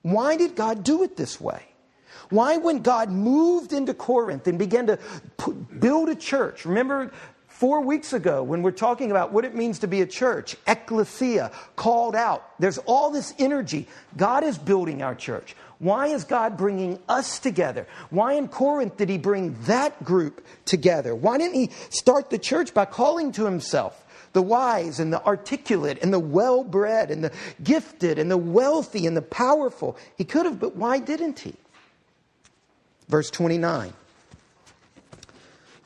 Why 0.02 0.37
did 0.37 0.55
God 0.55 0.85
do 0.85 1.02
it 1.02 1.16
this 1.16 1.40
way? 1.40 1.62
Why, 2.30 2.56
when 2.56 2.80
God 2.80 3.11
moved 3.11 3.73
into 3.73 3.95
Corinth 3.95 4.47
and 4.47 4.59
began 4.59 4.87
to 4.87 4.99
build 5.78 6.09
a 6.09 6.16
church, 6.16 6.64
remember 6.64 7.12
four 7.49 7.80
weeks 7.80 8.12
ago 8.12 8.42
when 8.42 8.62
we're 8.62 8.71
talking 8.71 9.11
about 9.11 9.33
what 9.33 9.45
it 9.45 9.54
means 9.54 9.78
to 9.78 9.88
be 9.88 10.02
a 10.02 10.06
church, 10.06 10.56
ecclesia, 10.66 11.50
called 11.75 12.14
out, 12.14 12.59
there's 12.59 12.78
all 12.78 13.11
this 13.11 13.33
energy. 13.38 13.88
God 14.16 14.45
is 14.45 14.59
building 14.59 15.02
our 15.02 15.14
church. 15.14 15.56
Why 15.78 16.09
is 16.09 16.25
God 16.25 16.56
bringing 16.56 16.99
us 17.09 17.38
together? 17.38 17.87
Why 18.11 18.35
in 18.35 18.49
Corinth 18.49 18.97
did 18.97 19.09
he 19.09 19.18
bring 19.18 19.56
that 19.62 20.02
group 20.04 20.45
together? 20.64 21.14
Why 21.14 21.38
didn't 21.38 21.54
he 21.54 21.71
start 21.90 22.30
the 22.30 22.38
church 22.38 22.75
by 22.75 22.87
calling 22.87 23.33
to 23.33 23.45
himself 23.45 24.04
the 24.33 24.42
wise 24.42 25.00
and 25.00 25.12
the 25.12 25.25
articulate 25.25 25.99
and 26.02 26.12
the 26.12 26.18
well 26.18 26.64
bred 26.64 27.11
and 27.11 27.25
the 27.25 27.33
gifted 27.62 28.18
and 28.18 28.30
the 28.30 28.38
wealthy 28.38 29.06
and 29.06 29.16
the 29.16 29.23
powerful? 29.23 29.97
He 30.16 30.25
could 30.25 30.47
have, 30.47 30.59
but 30.59 30.76
why 30.76 30.99
didn't 30.99 31.40
he? 31.40 31.54
Verse 33.09 33.31
29 33.31 33.93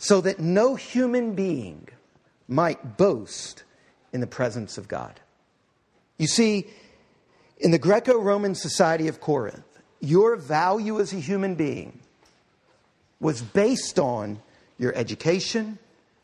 so 0.00 0.22
that 0.22 0.40
no 0.40 0.76
human 0.76 1.34
being 1.34 1.86
might 2.48 2.96
boast 2.96 3.64
in 4.14 4.20
the 4.22 4.26
presence 4.26 4.78
of 4.78 4.88
God. 4.88 5.20
You 6.16 6.26
see, 6.26 6.66
in 7.58 7.70
the 7.70 7.78
Greco 7.78 8.18
Roman 8.18 8.54
society 8.54 9.08
of 9.08 9.20
Corinth, 9.20 9.62
your 10.00 10.36
value 10.36 10.98
as 11.00 11.12
a 11.12 11.16
human 11.16 11.54
being 11.54 12.00
was 13.20 13.42
based 13.42 13.98
on 13.98 14.40
your 14.78 14.94
education, 14.96 15.78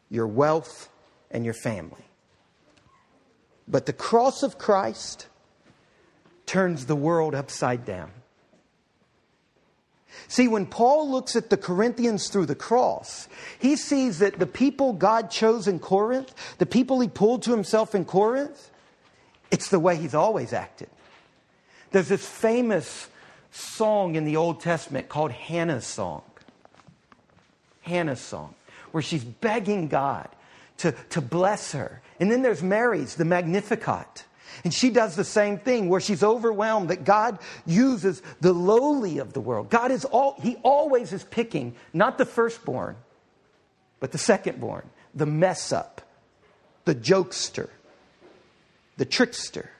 your 0.08 0.26
wealth, 0.26 0.88
and 1.30 1.44
your 1.44 1.54
family. 1.54 2.04
But 3.68 3.84
the 3.84 3.92
cross 3.92 4.42
of 4.42 4.56
Christ 4.56 5.26
turns 6.46 6.86
the 6.86 6.96
world 6.96 7.34
upside 7.34 7.84
down. 7.84 8.10
See, 10.28 10.48
when 10.48 10.66
Paul 10.66 11.10
looks 11.10 11.36
at 11.36 11.50
the 11.50 11.56
Corinthians 11.56 12.28
through 12.28 12.46
the 12.46 12.54
cross, 12.54 13.28
he 13.58 13.76
sees 13.76 14.18
that 14.18 14.38
the 14.38 14.46
people 14.46 14.92
God 14.92 15.30
chose 15.30 15.68
in 15.68 15.78
Corinth, 15.78 16.34
the 16.58 16.66
people 16.66 17.00
he 17.00 17.08
pulled 17.08 17.42
to 17.42 17.50
himself 17.50 17.94
in 17.94 18.04
Corinth, 18.04 18.70
it's 19.50 19.68
the 19.68 19.78
way 19.78 19.96
he's 19.96 20.14
always 20.14 20.52
acted. 20.52 20.88
There's 21.90 22.08
this 22.08 22.26
famous 22.26 23.08
song 23.52 24.16
in 24.16 24.24
the 24.24 24.36
Old 24.36 24.60
Testament 24.60 25.08
called 25.08 25.32
Hannah's 25.32 25.86
Song. 25.86 26.22
Hannah's 27.82 28.20
Song, 28.20 28.54
where 28.90 29.02
she's 29.02 29.24
begging 29.24 29.88
God 29.88 30.28
to, 30.78 30.92
to 31.10 31.20
bless 31.20 31.72
her. 31.72 32.02
And 32.18 32.30
then 32.30 32.42
there's 32.42 32.62
Mary's, 32.62 33.14
the 33.14 33.24
Magnificat. 33.24 34.24
And 34.64 34.72
she 34.72 34.90
does 34.90 35.16
the 35.16 35.24
same 35.24 35.58
thing 35.58 35.88
where 35.88 36.00
she's 36.00 36.22
overwhelmed 36.22 36.90
that 36.90 37.04
God 37.04 37.38
uses 37.66 38.22
the 38.40 38.52
lowly 38.52 39.18
of 39.18 39.32
the 39.32 39.40
world. 39.40 39.70
God 39.70 39.90
is 39.90 40.04
all, 40.04 40.36
He 40.40 40.56
always 40.62 41.12
is 41.12 41.24
picking 41.24 41.74
not 41.92 42.18
the 42.18 42.26
firstborn, 42.26 42.96
but 44.00 44.12
the 44.12 44.18
secondborn, 44.18 44.84
the 45.14 45.26
mess 45.26 45.72
up, 45.72 46.02
the 46.84 46.94
jokester, 46.94 47.68
the 48.96 49.04
trickster. 49.04 49.70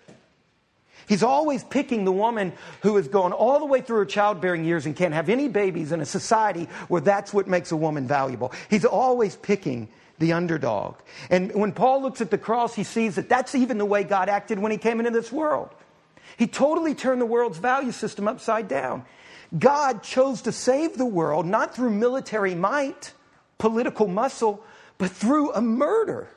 He's 1.09 1.23
always 1.23 1.62
picking 1.62 2.04
the 2.04 2.12
woman 2.12 2.52
who 2.83 2.97
has 2.97 3.06
gone 3.06 3.33
all 3.33 3.61
the 3.61 3.66
way 3.66 3.80
through 3.80 3.99
her 3.99 4.06
childbearing 4.06 4.64
years 4.64 4.87
and 4.87 4.97
can't 4.97 5.14
have 5.14 5.28
any 5.28 5.49
babies 5.49 5.92
in 5.92 6.00
a 6.00 6.04
society 6.04 6.64
where 6.88 7.00
that's 7.00 7.33
what 7.33 7.47
makes 7.47 7.71
a 7.71 7.76
woman 7.76 8.09
valuable. 8.09 8.52
He's 8.68 8.85
always 8.85 9.37
picking 9.37 9.88
the 10.18 10.32
underdog. 10.32 10.96
And 11.30 11.54
when 11.54 11.73
Paul 11.73 12.02
looks 12.02 12.20
at 12.20 12.30
the 12.30 12.38
cross, 12.38 12.75
he 12.75 12.85
sees 12.85 13.16
that 13.16 13.28
that's 13.28 13.54
even 13.54 13.78
the 13.78 13.85
way 13.85 14.04
God 14.04 14.28
acted 14.28 14.58
when 14.58 14.73
he 14.73 14.78
came 14.78 14.99
into 14.99 15.11
this 15.11 15.30
world. 15.30 15.70
He 16.37 16.46
totally 16.46 16.94
turned 16.94 17.20
the 17.20 17.26
world's 17.26 17.58
value 17.58 17.92
system 17.92 18.28
upside 18.28 18.68
down. 18.68 19.04
God 19.56 20.02
chose 20.02 20.42
to 20.42 20.52
save 20.52 20.99
the 20.99 21.06
world 21.06 21.46
not 21.46 21.75
through 21.75 21.90
military 21.90 22.54
might, 22.54 23.12
political 23.58 24.08
muscle, 24.08 24.62
but 24.99 25.11
through 25.11 25.52
a 25.52 25.61
murder. 25.61 26.28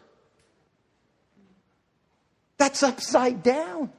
That's 2.58 2.84
upside 2.84 3.42
down. 3.42 3.92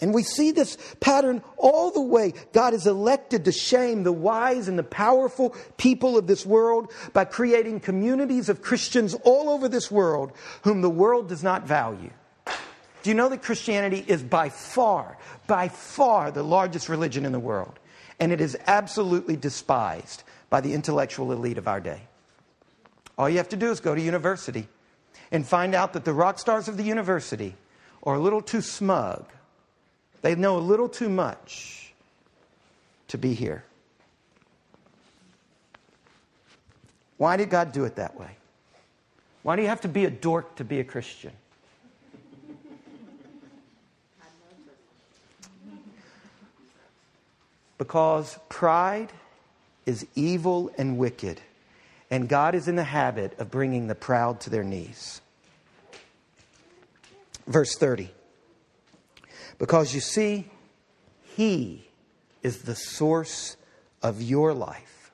And 0.00 0.12
we 0.12 0.22
see 0.22 0.50
this 0.50 0.76
pattern 1.00 1.42
all 1.56 1.90
the 1.90 2.02
way. 2.02 2.34
God 2.52 2.74
has 2.74 2.86
elected 2.86 3.44
to 3.46 3.52
shame 3.52 4.02
the 4.02 4.12
wise 4.12 4.68
and 4.68 4.78
the 4.78 4.82
powerful 4.82 5.54
people 5.78 6.18
of 6.18 6.26
this 6.26 6.44
world 6.44 6.92
by 7.14 7.24
creating 7.24 7.80
communities 7.80 8.48
of 8.48 8.60
Christians 8.60 9.14
all 9.24 9.48
over 9.48 9.68
this 9.68 9.90
world 9.90 10.32
whom 10.62 10.82
the 10.82 10.90
world 10.90 11.28
does 11.28 11.42
not 11.42 11.66
value. 11.66 12.10
Do 13.02 13.10
you 13.10 13.14
know 13.14 13.28
that 13.28 13.42
Christianity 13.42 14.04
is 14.06 14.22
by 14.22 14.48
far, 14.48 15.16
by 15.46 15.68
far 15.68 16.30
the 16.30 16.42
largest 16.42 16.88
religion 16.88 17.24
in 17.24 17.32
the 17.32 17.38
world? 17.38 17.78
And 18.18 18.32
it 18.32 18.40
is 18.40 18.58
absolutely 18.66 19.36
despised 19.36 20.24
by 20.50 20.60
the 20.60 20.74
intellectual 20.74 21.32
elite 21.32 21.58
of 21.58 21.68
our 21.68 21.80
day. 21.80 22.02
All 23.16 23.28
you 23.28 23.38
have 23.38 23.48
to 23.50 23.56
do 23.56 23.70
is 23.70 23.80
go 23.80 23.94
to 23.94 24.00
university 24.00 24.68
and 25.30 25.46
find 25.46 25.74
out 25.74 25.94
that 25.94 26.04
the 26.04 26.12
rock 26.12 26.38
stars 26.38 26.68
of 26.68 26.76
the 26.76 26.82
university 26.82 27.54
are 28.02 28.16
a 28.16 28.20
little 28.20 28.42
too 28.42 28.60
smug 28.60 29.24
they 30.22 30.34
know 30.34 30.56
a 30.56 30.60
little 30.60 30.88
too 30.88 31.08
much 31.08 31.92
to 33.08 33.18
be 33.18 33.34
here. 33.34 33.64
Why 37.16 37.36
did 37.36 37.50
God 37.50 37.72
do 37.72 37.84
it 37.84 37.96
that 37.96 38.18
way? 38.18 38.30
Why 39.42 39.56
do 39.56 39.62
you 39.62 39.68
have 39.68 39.82
to 39.82 39.88
be 39.88 40.04
a 40.04 40.10
dork 40.10 40.56
to 40.56 40.64
be 40.64 40.80
a 40.80 40.84
Christian? 40.84 41.32
Because 47.78 48.38
pride 48.48 49.12
is 49.84 50.06
evil 50.14 50.70
and 50.78 50.98
wicked, 50.98 51.40
and 52.10 52.28
God 52.28 52.54
is 52.54 52.68
in 52.68 52.76
the 52.76 52.84
habit 52.84 53.38
of 53.38 53.50
bringing 53.50 53.86
the 53.86 53.94
proud 53.94 54.40
to 54.40 54.50
their 54.50 54.64
knees. 54.64 55.20
Verse 57.46 57.76
30. 57.76 58.10
Because 59.58 59.94
you 59.94 60.00
see, 60.00 60.48
He 61.36 61.86
is 62.42 62.62
the 62.62 62.74
source 62.74 63.56
of 64.02 64.22
your 64.22 64.52
life, 64.52 65.10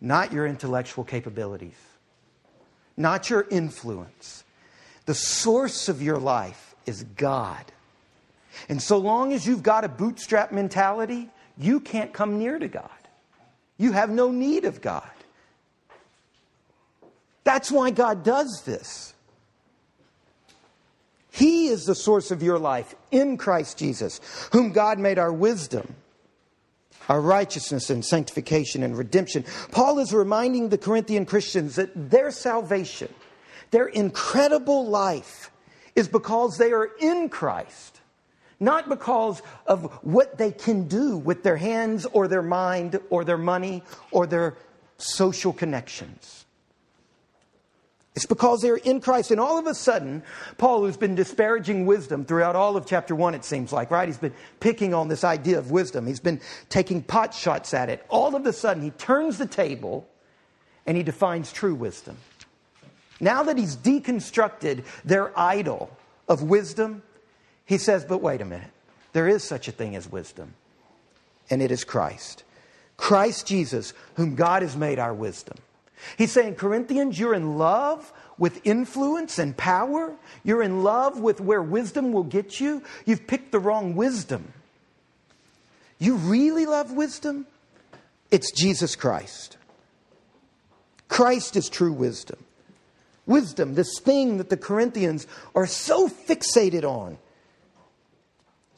not 0.00 0.32
your 0.32 0.46
intellectual 0.46 1.04
capabilities, 1.04 1.74
not 2.96 3.28
your 3.30 3.46
influence. 3.50 4.44
The 5.06 5.14
source 5.14 5.88
of 5.88 6.00
your 6.00 6.18
life 6.18 6.74
is 6.86 7.02
God. 7.16 7.64
And 8.68 8.80
so 8.80 8.98
long 8.98 9.32
as 9.32 9.46
you've 9.46 9.62
got 9.62 9.84
a 9.84 9.88
bootstrap 9.88 10.52
mentality, 10.52 11.28
you 11.58 11.80
can't 11.80 12.12
come 12.12 12.38
near 12.38 12.58
to 12.58 12.68
God. 12.68 12.88
You 13.76 13.92
have 13.92 14.10
no 14.10 14.30
need 14.30 14.64
of 14.64 14.80
God. 14.80 15.10
That's 17.42 17.70
why 17.70 17.90
God 17.90 18.22
does 18.22 18.62
this. 18.64 19.12
He 21.34 21.66
is 21.66 21.84
the 21.84 21.96
source 21.96 22.30
of 22.30 22.44
your 22.44 22.60
life 22.60 22.94
in 23.10 23.36
Christ 23.36 23.76
Jesus, 23.76 24.20
whom 24.52 24.70
God 24.70 25.00
made 25.00 25.18
our 25.18 25.32
wisdom, 25.32 25.96
our 27.08 27.20
righteousness 27.20 27.90
and 27.90 28.04
sanctification 28.04 28.84
and 28.84 28.96
redemption. 28.96 29.44
Paul 29.72 29.98
is 29.98 30.12
reminding 30.12 30.68
the 30.68 30.78
Corinthian 30.78 31.26
Christians 31.26 31.74
that 31.74 31.90
their 32.08 32.30
salvation, 32.30 33.12
their 33.72 33.86
incredible 33.86 34.86
life, 34.86 35.50
is 35.96 36.06
because 36.06 36.56
they 36.56 36.70
are 36.70 36.90
in 37.00 37.28
Christ, 37.28 38.00
not 38.60 38.88
because 38.88 39.42
of 39.66 39.92
what 40.04 40.38
they 40.38 40.52
can 40.52 40.86
do 40.86 41.16
with 41.16 41.42
their 41.42 41.56
hands 41.56 42.06
or 42.12 42.28
their 42.28 42.42
mind 42.42 43.00
or 43.10 43.24
their 43.24 43.38
money 43.38 43.82
or 44.12 44.28
their 44.28 44.54
social 44.98 45.52
connections. 45.52 46.43
It's 48.14 48.26
because 48.26 48.62
they're 48.62 48.76
in 48.76 49.00
Christ. 49.00 49.32
And 49.32 49.40
all 49.40 49.58
of 49.58 49.66
a 49.66 49.74
sudden, 49.74 50.22
Paul, 50.56 50.84
who's 50.84 50.96
been 50.96 51.16
disparaging 51.16 51.84
wisdom 51.84 52.24
throughout 52.24 52.54
all 52.54 52.76
of 52.76 52.86
chapter 52.86 53.14
one, 53.14 53.34
it 53.34 53.44
seems 53.44 53.72
like, 53.72 53.90
right? 53.90 54.08
He's 54.08 54.18
been 54.18 54.34
picking 54.60 54.94
on 54.94 55.08
this 55.08 55.24
idea 55.24 55.58
of 55.58 55.72
wisdom. 55.72 56.06
He's 56.06 56.20
been 56.20 56.40
taking 56.68 57.02
pot 57.02 57.34
shots 57.34 57.74
at 57.74 57.88
it. 57.88 58.04
All 58.08 58.36
of 58.36 58.46
a 58.46 58.52
sudden, 58.52 58.84
he 58.84 58.90
turns 58.90 59.38
the 59.38 59.46
table 59.46 60.06
and 60.86 60.96
he 60.96 61.02
defines 61.02 61.52
true 61.52 61.74
wisdom. 61.74 62.16
Now 63.18 63.42
that 63.44 63.58
he's 63.58 63.76
deconstructed 63.76 64.84
their 65.04 65.36
idol 65.38 65.90
of 66.28 66.42
wisdom, 66.42 67.02
he 67.64 67.78
says, 67.78 68.04
but 68.04 68.18
wait 68.18 68.40
a 68.40 68.44
minute. 68.44 68.70
There 69.12 69.28
is 69.28 69.42
such 69.42 69.66
a 69.66 69.72
thing 69.72 69.96
as 69.96 70.10
wisdom, 70.10 70.54
and 71.48 71.62
it 71.62 71.70
is 71.70 71.84
Christ. 71.84 72.44
Christ 72.96 73.46
Jesus, 73.46 73.92
whom 74.14 74.34
God 74.34 74.62
has 74.62 74.76
made 74.76 74.98
our 74.98 75.14
wisdom. 75.14 75.56
He's 76.16 76.32
saying, 76.32 76.56
Corinthians, 76.56 77.18
you're 77.18 77.34
in 77.34 77.58
love 77.58 78.12
with 78.38 78.60
influence 78.64 79.38
and 79.38 79.56
power. 79.56 80.14
You're 80.42 80.62
in 80.62 80.82
love 80.82 81.20
with 81.20 81.40
where 81.40 81.62
wisdom 81.62 82.12
will 82.12 82.24
get 82.24 82.60
you. 82.60 82.82
You've 83.04 83.26
picked 83.26 83.52
the 83.52 83.58
wrong 83.58 83.94
wisdom. 83.94 84.52
You 85.98 86.16
really 86.16 86.66
love 86.66 86.92
wisdom? 86.92 87.46
It's 88.30 88.50
Jesus 88.52 88.96
Christ. 88.96 89.56
Christ 91.08 91.56
is 91.56 91.68
true 91.68 91.92
wisdom. 91.92 92.44
Wisdom, 93.26 93.74
this 93.74 93.98
thing 94.00 94.38
that 94.38 94.50
the 94.50 94.56
Corinthians 94.56 95.26
are 95.54 95.66
so 95.66 96.08
fixated 96.08 96.84
on. 96.84 97.18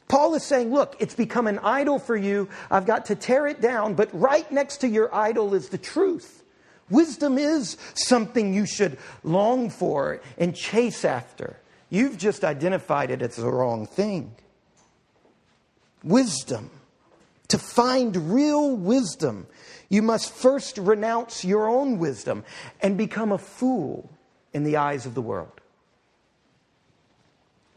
Paul 0.07 0.35
is 0.35 0.43
saying, 0.43 0.73
look, 0.73 0.95
it's 0.99 1.15
become 1.15 1.47
an 1.47 1.59
idol 1.59 1.99
for 1.99 2.15
you. 2.15 2.47
I've 2.71 2.85
got 2.85 3.07
to 3.07 3.15
tear 3.15 3.47
it 3.47 3.59
down, 3.59 3.95
but 3.95 4.09
right 4.13 4.49
next 4.51 4.77
to 4.77 4.87
your 4.87 5.13
idol 5.13 5.53
is 5.53 5.69
the 5.69 5.77
truth. 5.77 6.43
Wisdom 6.89 7.37
is 7.37 7.77
something 7.93 8.53
you 8.53 8.65
should 8.65 8.97
long 9.23 9.69
for 9.69 10.21
and 10.37 10.55
chase 10.55 11.03
after. 11.03 11.59
You've 11.89 12.17
just 12.17 12.43
identified 12.43 13.11
it 13.11 13.21
as 13.21 13.35
the 13.35 13.51
wrong 13.51 13.85
thing. 13.85 14.35
Wisdom. 16.03 16.69
To 17.49 17.57
find 17.57 18.33
real 18.33 18.75
wisdom, 18.75 19.47
you 19.89 20.01
must 20.01 20.33
first 20.33 20.77
renounce 20.77 21.45
your 21.45 21.69
own 21.69 21.97
wisdom 21.97 22.43
and 22.81 22.97
become 22.97 23.31
a 23.31 23.37
fool 23.37 24.09
in 24.53 24.63
the 24.63 24.77
eyes 24.77 25.05
of 25.05 25.13
the 25.13 25.21
world. 25.21 25.61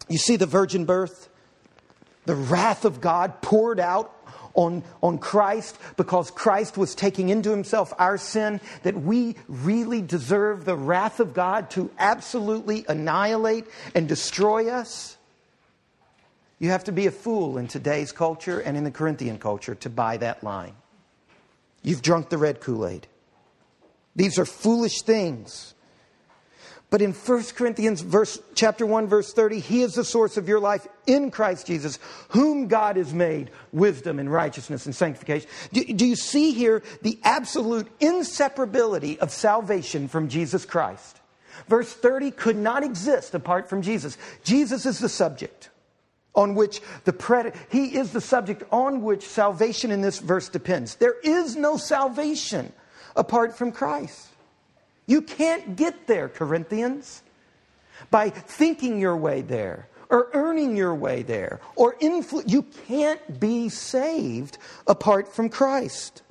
You 0.08 0.18
see 0.18 0.36
the 0.36 0.46
virgin 0.46 0.84
birth? 0.86 1.28
The 2.26 2.34
wrath 2.34 2.84
of 2.84 3.00
God 3.00 3.42
poured 3.42 3.78
out 3.78 4.19
on, 4.54 4.82
on 5.02 5.18
Christ 5.18 5.78
because 5.96 6.30
Christ 6.30 6.76
was 6.76 6.94
taking 6.94 7.28
into 7.28 7.50
himself 7.50 7.92
our 7.98 8.18
sin, 8.18 8.60
that 8.82 9.00
we 9.00 9.36
really 9.48 10.02
deserve 10.02 10.64
the 10.64 10.76
wrath 10.76 11.20
of 11.20 11.34
God 11.34 11.70
to 11.70 11.90
absolutely 11.98 12.84
annihilate 12.88 13.66
and 13.94 14.08
destroy 14.08 14.68
us? 14.70 15.16
You 16.58 16.70
have 16.70 16.84
to 16.84 16.92
be 16.92 17.06
a 17.06 17.10
fool 17.10 17.56
in 17.56 17.68
today's 17.68 18.12
culture 18.12 18.60
and 18.60 18.76
in 18.76 18.84
the 18.84 18.90
Corinthian 18.90 19.38
culture 19.38 19.74
to 19.76 19.88
buy 19.88 20.18
that 20.18 20.44
line. 20.44 20.74
You've 21.82 22.02
drunk 22.02 22.28
the 22.28 22.38
red 22.38 22.60
Kool 22.60 22.86
Aid. 22.86 23.06
These 24.14 24.38
are 24.38 24.44
foolish 24.44 25.00
things. 25.02 25.74
But 26.90 27.00
in 27.00 27.12
1 27.12 27.42
Corinthians 27.54 28.00
verse, 28.00 28.40
chapter 28.56 28.84
1, 28.84 29.06
verse 29.06 29.32
30, 29.32 29.60
He 29.60 29.82
is 29.82 29.94
the 29.94 30.04
source 30.04 30.36
of 30.36 30.48
your 30.48 30.58
life 30.58 30.88
in 31.06 31.30
Christ 31.30 31.68
Jesus, 31.68 32.00
whom 32.30 32.66
God 32.66 32.96
has 32.96 33.14
made 33.14 33.52
wisdom 33.72 34.18
and 34.18 34.30
righteousness 34.30 34.86
and 34.86 34.94
sanctification. 34.94 35.48
Do, 35.72 35.84
do 35.84 36.04
you 36.04 36.16
see 36.16 36.52
here 36.52 36.82
the 37.02 37.18
absolute 37.22 37.86
inseparability 38.00 39.18
of 39.18 39.30
salvation 39.30 40.08
from 40.08 40.28
Jesus 40.28 40.64
Christ? 40.64 41.20
Verse 41.68 41.92
30 41.92 42.32
could 42.32 42.56
not 42.56 42.82
exist 42.82 43.34
apart 43.34 43.68
from 43.68 43.82
Jesus. 43.82 44.18
Jesus 44.42 44.84
is 44.84 44.98
the 44.98 45.08
subject 45.08 45.70
on 46.34 46.56
which 46.56 46.80
the 47.04 47.12
pred- 47.12 47.54
he 47.70 47.96
is 47.96 48.12
the 48.12 48.20
subject 48.20 48.64
on 48.72 49.02
which 49.02 49.26
salvation 49.26 49.92
in 49.92 50.00
this 50.00 50.18
verse 50.18 50.48
depends. 50.48 50.96
There 50.96 51.16
is 51.22 51.54
no 51.54 51.76
salvation 51.76 52.72
apart 53.14 53.56
from 53.56 53.70
Christ. 53.70 54.29
You 55.10 55.22
can't 55.22 55.74
get 55.74 56.06
there, 56.06 56.28
Corinthians, 56.28 57.24
by 58.12 58.30
thinking 58.30 59.00
your 59.00 59.16
way 59.16 59.42
there 59.42 59.88
or 60.08 60.30
earning 60.34 60.76
your 60.76 60.94
way 60.94 61.24
there 61.24 61.60
or 61.74 61.96
influ- 61.96 62.48
you 62.48 62.62
can't 62.86 63.40
be 63.40 63.70
saved 63.70 64.56
apart 64.86 65.34
from 65.34 65.48
Christ. 65.48 66.22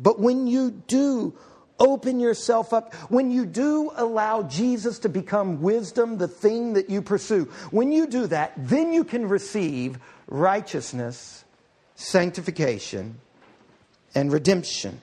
But 0.00 0.18
when 0.18 0.48
you 0.48 0.72
do 0.72 1.38
open 1.78 2.18
yourself 2.18 2.72
up, 2.72 2.92
when 3.08 3.30
you 3.30 3.46
do 3.46 3.92
allow 3.94 4.42
Jesus 4.42 4.98
to 4.98 5.08
become 5.08 5.62
wisdom, 5.62 6.18
the 6.18 6.26
thing 6.26 6.72
that 6.72 6.90
you 6.90 7.02
pursue, 7.02 7.44
when 7.70 7.92
you 7.92 8.08
do 8.08 8.26
that, 8.26 8.52
then 8.56 8.92
you 8.92 9.04
can 9.04 9.28
receive 9.28 10.00
righteousness, 10.26 11.44
sanctification, 11.94 13.20
and 14.12 14.32
redemption. 14.32 15.00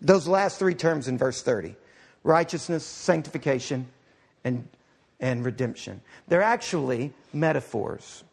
Those 0.00 0.28
last 0.28 0.58
three 0.58 0.74
terms 0.74 1.08
in 1.08 1.18
verse 1.18 1.42
30 1.42 1.76
righteousness, 2.24 2.84
sanctification, 2.84 3.86
and, 4.44 4.68
and 5.20 5.44
redemption. 5.44 6.00
They're 6.26 6.42
actually 6.42 7.12
metaphors. 7.32 8.24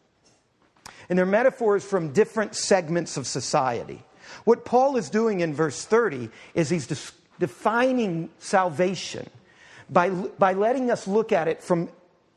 And 1.08 1.18
they're 1.18 1.24
metaphors 1.24 1.84
from 1.84 2.12
different 2.12 2.54
segments 2.54 3.16
of 3.16 3.26
society. 3.26 4.02
What 4.44 4.64
Paul 4.64 4.96
is 4.96 5.08
doing 5.08 5.40
in 5.40 5.54
verse 5.54 5.84
30 5.84 6.28
is 6.54 6.68
he's 6.68 6.86
de- 6.86 6.96
defining 7.38 8.28
salvation 8.38 9.30
by, 9.88 10.10
by 10.10 10.52
letting 10.52 10.90
us 10.90 11.06
look 11.06 11.32
at 11.32 11.48
it 11.48 11.62
from 11.62 11.88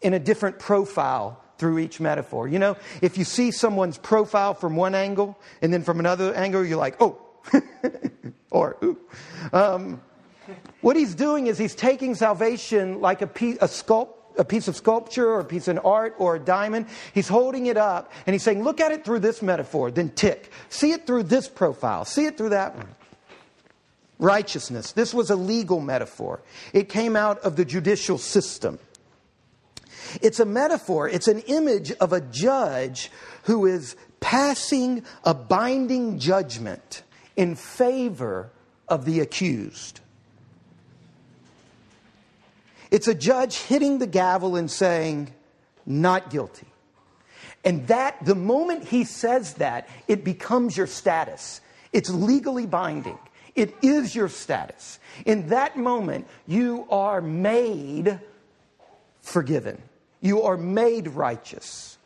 in 0.01 0.13
a 0.13 0.19
different 0.19 0.59
profile 0.59 1.41
through 1.57 1.79
each 1.79 1.99
metaphor. 1.99 2.47
You 2.47 2.59
know, 2.59 2.77
if 3.01 3.17
you 3.17 3.25
see 3.25 3.51
someone's 3.51 3.97
profile 3.97 4.53
from 4.53 4.75
one 4.75 4.95
angle 4.95 5.37
and 5.61 5.73
then 5.73 5.83
from 5.83 5.99
another 5.99 6.33
angle, 6.33 6.65
you're 6.65 6.77
like, 6.77 6.95
oh, 7.01 7.17
or 8.51 8.77
ooh. 8.83 8.97
Um, 9.53 10.01
what 10.81 10.95
he's 10.95 11.15
doing 11.15 11.47
is 11.47 11.57
he's 11.57 11.75
taking 11.75 12.15
salvation 12.15 13.01
like 13.01 13.21
a 13.21 13.27
piece, 13.27 13.57
a, 13.57 13.67
sculpt, 13.67 14.13
a 14.37 14.43
piece 14.43 14.67
of 14.67 14.75
sculpture 14.75 15.29
or 15.29 15.39
a 15.39 15.45
piece 15.45 15.67
of 15.67 15.79
art 15.85 16.15
or 16.17 16.35
a 16.35 16.39
diamond. 16.39 16.87
He's 17.13 17.27
holding 17.27 17.67
it 17.67 17.77
up 17.77 18.11
and 18.25 18.33
he's 18.33 18.43
saying, 18.43 18.63
look 18.63 18.79
at 18.79 18.91
it 18.91 19.05
through 19.05 19.19
this 19.19 19.41
metaphor, 19.41 19.91
then 19.91 20.09
tick. 20.09 20.51
See 20.69 20.91
it 20.91 21.05
through 21.05 21.23
this 21.23 21.47
profile. 21.47 22.05
See 22.05 22.25
it 22.25 22.37
through 22.37 22.49
that 22.49 22.75
one. 22.75 22.87
Righteousness. 24.17 24.91
This 24.91 25.13
was 25.13 25.29
a 25.29 25.35
legal 25.35 25.79
metaphor. 25.79 26.41
It 26.73 26.89
came 26.89 27.15
out 27.15 27.39
of 27.39 27.55
the 27.55 27.65
judicial 27.65 28.17
system. 28.17 28.79
It's 30.21 30.39
a 30.39 30.45
metaphor, 30.45 31.07
it's 31.07 31.27
an 31.27 31.39
image 31.41 31.91
of 31.93 32.13
a 32.13 32.21
judge 32.21 33.11
who 33.43 33.67
is 33.67 33.95
passing 34.19 35.03
a 35.23 35.33
binding 35.33 36.17
judgment 36.17 37.03
in 37.39 37.55
favor 37.55 38.51
of 38.89 39.05
the 39.05 39.21
accused. 39.21 40.01
It's 42.91 43.07
a 43.07 43.15
judge 43.15 43.55
hitting 43.55 43.99
the 43.99 44.07
gavel 44.07 44.57
and 44.57 44.69
saying, 44.69 45.33
not 45.85 46.29
guilty. 46.31 46.67
And 47.63 47.87
that, 47.87 48.25
the 48.25 48.35
moment 48.35 48.83
he 48.83 49.05
says 49.05 49.53
that, 49.53 49.87
it 50.09 50.25
becomes 50.25 50.75
your 50.75 50.85
status. 50.85 51.61
It's 51.93 52.09
legally 52.09 52.65
binding. 52.65 53.17
It 53.55 53.73
is 53.81 54.13
your 54.13 54.27
status. 54.27 54.99
In 55.25 55.47
that 55.47 55.77
moment, 55.77 56.27
you 56.45 56.87
are 56.89 57.21
made 57.21 58.19
forgiven. 59.21 59.81
You 60.19 60.41
are 60.41 60.57
made 60.57 61.07
righteous. 61.07 61.97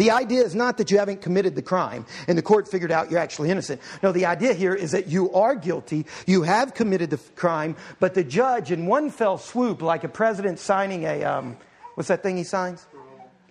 The 0.00 0.12
idea 0.12 0.42
is 0.42 0.54
not 0.54 0.78
that 0.78 0.90
you 0.90 0.96
haven't 0.96 1.20
committed 1.20 1.54
the 1.54 1.60
crime 1.60 2.06
and 2.26 2.38
the 2.38 2.42
court 2.42 2.66
figured 2.66 2.90
out 2.90 3.10
you're 3.10 3.20
actually 3.20 3.50
innocent. 3.50 3.82
No, 4.02 4.12
the 4.12 4.24
idea 4.24 4.54
here 4.54 4.72
is 4.72 4.92
that 4.92 5.08
you 5.08 5.30
are 5.34 5.54
guilty, 5.54 6.06
you 6.26 6.40
have 6.40 6.72
committed 6.72 7.10
the 7.10 7.18
crime, 7.36 7.76
but 7.98 8.14
the 8.14 8.24
judge, 8.24 8.72
in 8.72 8.86
one 8.86 9.10
fell 9.10 9.36
swoop, 9.36 9.82
like 9.82 10.02
a 10.02 10.08
president 10.08 10.58
signing 10.58 11.04
a, 11.04 11.22
um, 11.24 11.58
what's 11.96 12.08
that 12.08 12.22
thing 12.22 12.38
he 12.38 12.44
signs? 12.44 12.86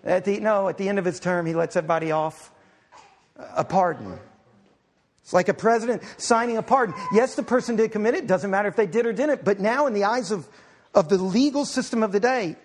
At 0.03 0.25
the, 0.25 0.39
no, 0.39 0.67
at 0.69 0.79
the 0.79 0.89
end 0.89 0.97
of 0.97 1.05
his 1.05 1.19
term, 1.19 1.45
he 1.45 1.53
lets 1.53 1.75
everybody 1.75 2.09
off 2.09 2.51
a 3.37 3.63
pardon. 3.63 4.17
It's 5.21 5.33
like 5.33 5.49
a 5.49 5.53
president 5.53 6.01
signing 6.17 6.57
a 6.57 6.63
pardon. 6.63 6.95
Yes, 7.13 7.35
the 7.35 7.43
person 7.43 7.75
did 7.75 7.91
commit 7.91 8.15
it. 8.15 8.25
Doesn't 8.25 8.49
matter 8.49 8.69
if 8.69 8.75
they 8.75 8.87
did 8.87 9.05
or 9.05 9.13
didn't. 9.13 9.45
But 9.45 9.59
now, 9.59 9.85
in 9.85 9.93
the 9.93 10.05
eyes 10.05 10.31
of, 10.31 10.47
of 10.95 11.09
the 11.09 11.19
legal 11.19 11.63
system 11.63 12.01
of 12.01 12.11
the 12.11 12.19
day, 12.19 12.55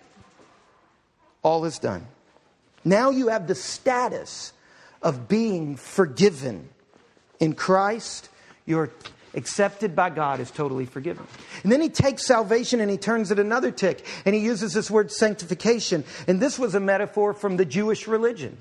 all 1.43 1.65
is 1.65 1.77
done. 1.77 2.07
Now 2.85 3.09
you 3.09 3.27
have 3.29 3.47
the 3.47 3.55
status 3.55 4.53
of 5.01 5.27
being 5.27 5.75
forgiven. 5.75 6.69
In 7.39 7.53
Christ, 7.53 8.29
you're 8.65 8.91
accepted 9.33 9.95
by 9.95 10.09
God 10.09 10.39
as 10.39 10.49
totally 10.51 10.85
forgiven. 10.85 11.27
And 11.63 11.71
then 11.71 11.81
he 11.81 11.89
takes 11.89 12.25
salvation 12.25 12.79
and 12.79 12.89
he 12.89 12.97
turns 12.97 13.31
it 13.31 13.39
another 13.39 13.71
tick, 13.71 14.05
and 14.25 14.33
he 14.33 14.41
uses 14.41 14.73
this 14.73 14.89
word 14.89 15.11
sanctification. 15.11 16.05
And 16.27 16.39
this 16.39 16.57
was 16.57 16.75
a 16.75 16.79
metaphor 16.79 17.33
from 17.33 17.57
the 17.57 17.65
Jewish 17.65 18.07
religion. 18.07 18.57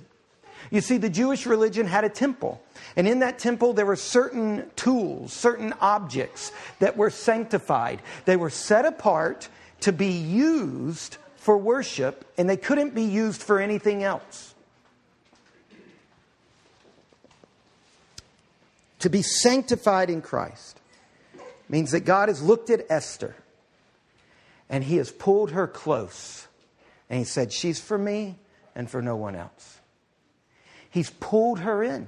You 0.71 0.81
see, 0.81 0.97
the 0.97 1.11
Jewish 1.11 1.47
religion 1.47 1.87
had 1.87 2.05
a 2.05 2.09
temple. 2.09 2.63
And 2.97 3.07
in 3.07 3.21
that 3.21 3.39
temple, 3.39 3.75
there 3.75 3.87
were 3.87 3.97
certain 3.97 4.71
tools, 4.77 5.33
certain 5.33 5.75
objects 5.81 6.53
that 6.79 6.97
were 6.97 7.11
sanctified. 7.11 8.01
They 8.25 8.37
were 8.37 8.51
set 8.51 8.87
apart 8.87 9.49
to 9.81 9.93
be 9.93 10.09
used 10.09 11.19
for 11.45 11.59
worship, 11.59 12.25
and 12.39 12.49
they 12.49 12.57
couldn't 12.57 12.95
be 12.95 13.03
used 13.03 13.43
for 13.43 13.61
anything 13.61 14.03
else. 14.03 14.55
To 19.01 19.11
be 19.11 19.21
sanctified 19.21 20.09
in 20.09 20.23
Christ 20.23 20.81
means 21.69 21.91
that 21.91 22.01
God 22.01 22.31
has 22.31 22.41
looked 22.41 22.71
at 22.71 22.87
Esther 22.89 23.37
and 24.71 24.83
he 24.85 24.97
has 24.97 25.13
pulled 25.13 25.51
her 25.51 25.67
close 25.67 26.49
and 27.11 27.19
he 27.19 27.27
said, 27.27 27.53
She's 27.53 27.79
for 27.79 27.99
me 27.99 28.37
and 28.75 28.89
for 28.89 29.03
no 29.03 29.15
one 29.15 29.37
else. 29.37 29.81
He's 30.89 31.11
pulled 31.11 31.59
her 31.59 31.83
in. 31.83 32.07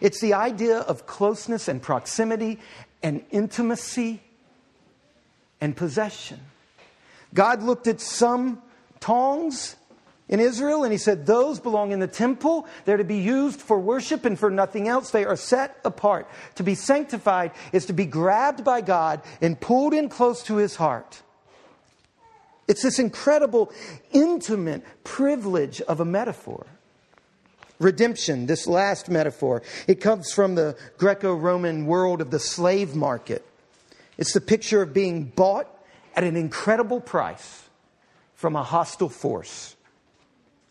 It's 0.00 0.20
the 0.20 0.34
idea 0.34 0.78
of 0.78 1.04
closeness 1.04 1.66
and 1.66 1.82
proximity 1.82 2.60
and 3.02 3.24
intimacy 3.32 4.22
and 5.60 5.76
possession. 5.76 6.38
God 7.34 7.62
looked 7.62 7.86
at 7.86 8.00
some 8.00 8.62
tongs 9.00 9.76
in 10.28 10.40
Israel 10.40 10.84
and 10.84 10.92
he 10.92 10.98
said, 10.98 11.26
Those 11.26 11.60
belong 11.60 11.92
in 11.92 12.00
the 12.00 12.06
temple. 12.06 12.66
They're 12.84 12.96
to 12.96 13.04
be 13.04 13.18
used 13.18 13.60
for 13.60 13.78
worship 13.78 14.24
and 14.24 14.38
for 14.38 14.50
nothing 14.50 14.88
else. 14.88 15.10
They 15.10 15.24
are 15.24 15.36
set 15.36 15.78
apart. 15.84 16.28
To 16.54 16.62
be 16.62 16.74
sanctified 16.74 17.52
is 17.72 17.86
to 17.86 17.92
be 17.92 18.06
grabbed 18.06 18.64
by 18.64 18.80
God 18.80 19.20
and 19.40 19.60
pulled 19.60 19.92
in 19.92 20.08
close 20.08 20.42
to 20.44 20.56
his 20.56 20.76
heart. 20.76 21.22
It's 22.66 22.82
this 22.82 22.98
incredible, 22.98 23.70
intimate 24.12 24.82
privilege 25.04 25.82
of 25.82 26.00
a 26.00 26.04
metaphor. 26.04 26.66
Redemption, 27.78 28.46
this 28.46 28.66
last 28.66 29.10
metaphor, 29.10 29.62
it 29.86 30.00
comes 30.00 30.32
from 30.32 30.54
the 30.54 30.76
Greco 30.96 31.34
Roman 31.34 31.86
world 31.86 32.20
of 32.20 32.30
the 32.30 32.38
slave 32.38 32.94
market. 32.94 33.44
It's 34.16 34.32
the 34.32 34.40
picture 34.40 34.80
of 34.80 34.94
being 34.94 35.24
bought 35.24 35.68
at 36.14 36.24
an 36.24 36.36
incredible 36.36 37.00
price 37.00 37.62
from 38.34 38.56
a 38.56 38.62
hostile 38.62 39.08
force. 39.08 39.76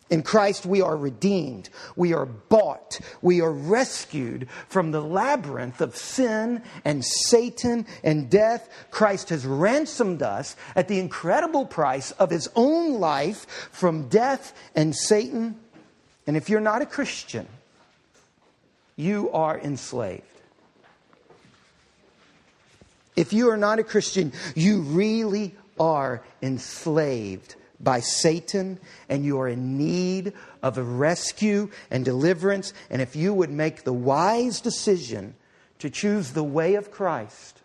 In 0.10 0.22
Christ, 0.22 0.66
we 0.66 0.82
are 0.82 0.96
redeemed. 0.96 1.70
We 1.96 2.14
are 2.14 2.26
bought. 2.26 3.00
We 3.22 3.42
are 3.42 3.52
rescued 3.52 4.48
from 4.68 4.92
the 4.92 5.02
labyrinth 5.02 5.82
of 5.82 5.96
sin 5.96 6.62
and 6.86 7.04
Satan 7.04 7.88
and 8.04 8.30
death. 8.30 8.70
Christ 8.92 9.30
has 9.30 9.46
ransomed 9.46 10.22
us 10.22 10.56
at 10.76 10.88
the 10.88 11.00
incredible 11.00 11.66
price 11.66 12.12
of 12.12 12.30
his 12.30 12.50
own 12.56 13.00
life 13.00 13.70
from 13.72 14.10
death 14.10 14.54
and 14.76 14.96
Satan 14.96 15.58
and 16.26 16.38
if 16.38 16.50
you're 16.50 16.62
not 16.62 16.82
a 16.82 16.86
Christian, 16.86 17.48
you 18.96 19.30
are 19.32 19.60
enslaved. 19.60 20.24
If 23.16 23.34
you 23.34 23.50
are 23.50 23.58
not 23.58 23.80
a 23.80 23.84
Christian, 23.84 24.34
you 24.56 24.82
really 24.82 25.56
are 25.80 26.24
enslaved 26.42 27.56
by 27.80 28.00
Satan 28.00 28.80
and 29.10 29.26
you 29.26 29.40
are 29.40 29.48
in 29.48 29.78
need 29.78 30.34
of 30.62 30.78
a 30.78 30.84
rescue 30.84 31.70
and 31.92 32.06
deliverance. 32.06 32.74
And 32.90 33.02
if 33.02 33.16
you 33.16 33.34
would 33.34 33.52
make 33.52 33.84
the 33.84 33.94
wise 33.94 34.62
decision 34.62 35.36
to 35.80 35.90
choose 35.90 36.32
the 36.32 36.44
way 36.44 36.76
of 36.76 36.92
Christ, 36.92 37.60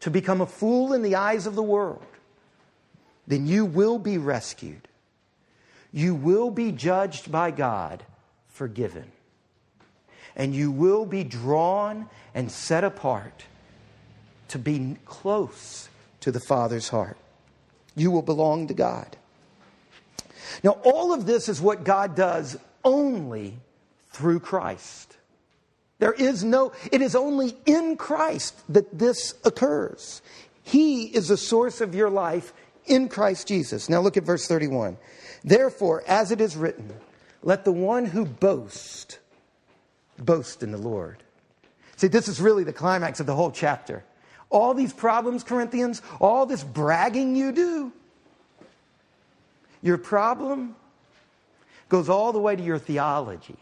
to 0.00 0.10
become 0.10 0.40
a 0.40 0.46
fool 0.46 0.92
in 0.92 1.02
the 1.02 1.16
eyes 1.16 1.46
of 1.46 1.54
the 1.54 1.62
world, 1.62 2.04
then 3.26 3.46
you 3.46 3.66
will 3.66 3.98
be 3.98 4.16
rescued 4.16 4.88
you 5.92 6.14
will 6.14 6.50
be 6.50 6.72
judged 6.72 7.30
by 7.30 7.50
God, 7.50 8.04
forgiven. 8.48 9.10
And 10.36 10.54
you 10.54 10.70
will 10.70 11.04
be 11.04 11.24
drawn 11.24 12.08
and 12.34 12.50
set 12.50 12.84
apart 12.84 13.44
to 14.50 14.58
be 14.58 14.96
close 15.04 15.88
to 16.20 16.30
the 16.30 16.40
Father's 16.40 16.88
heart. 16.88 17.16
You 17.96 18.10
will 18.10 18.22
belong 18.22 18.68
to 18.68 18.74
God. 18.74 19.16
Now, 20.62 20.78
all 20.84 21.12
of 21.12 21.26
this 21.26 21.48
is 21.48 21.60
what 21.60 21.84
God 21.84 22.14
does 22.14 22.58
only 22.84 23.56
through 24.10 24.40
Christ. 24.40 25.16
There 25.98 26.12
is 26.12 26.42
no, 26.42 26.72
it 26.90 27.02
is 27.02 27.14
only 27.14 27.56
in 27.66 27.96
Christ 27.96 28.60
that 28.72 28.98
this 28.98 29.34
occurs. 29.44 30.22
He 30.62 31.04
is 31.04 31.28
the 31.28 31.36
source 31.36 31.80
of 31.80 31.94
your 31.94 32.10
life 32.10 32.52
in 32.86 33.08
Christ 33.08 33.46
Jesus. 33.46 33.88
Now 33.88 34.00
look 34.00 34.16
at 34.16 34.24
verse 34.24 34.46
31. 34.46 34.96
Therefore, 35.44 36.02
as 36.06 36.30
it 36.30 36.40
is 36.40 36.56
written, 36.56 36.92
let 37.42 37.64
the 37.64 37.72
one 37.72 38.06
who 38.06 38.24
boasts 38.24 39.18
boast 40.18 40.62
in 40.62 40.72
the 40.72 40.78
Lord. 40.78 41.22
See, 41.96 42.08
this 42.08 42.28
is 42.28 42.40
really 42.40 42.64
the 42.64 42.72
climax 42.72 43.20
of 43.20 43.26
the 43.26 43.34
whole 43.34 43.50
chapter. 43.50 44.04
All 44.50 44.74
these 44.74 44.92
problems, 44.92 45.44
Corinthians, 45.44 46.02
all 46.20 46.44
this 46.44 46.64
bragging 46.64 47.36
you 47.36 47.52
do, 47.52 47.92
your 49.82 49.96
problem 49.96 50.76
goes 51.88 52.08
all 52.08 52.32
the 52.32 52.40
way 52.40 52.56
to 52.56 52.62
your 52.62 52.78
theology. 52.78 53.56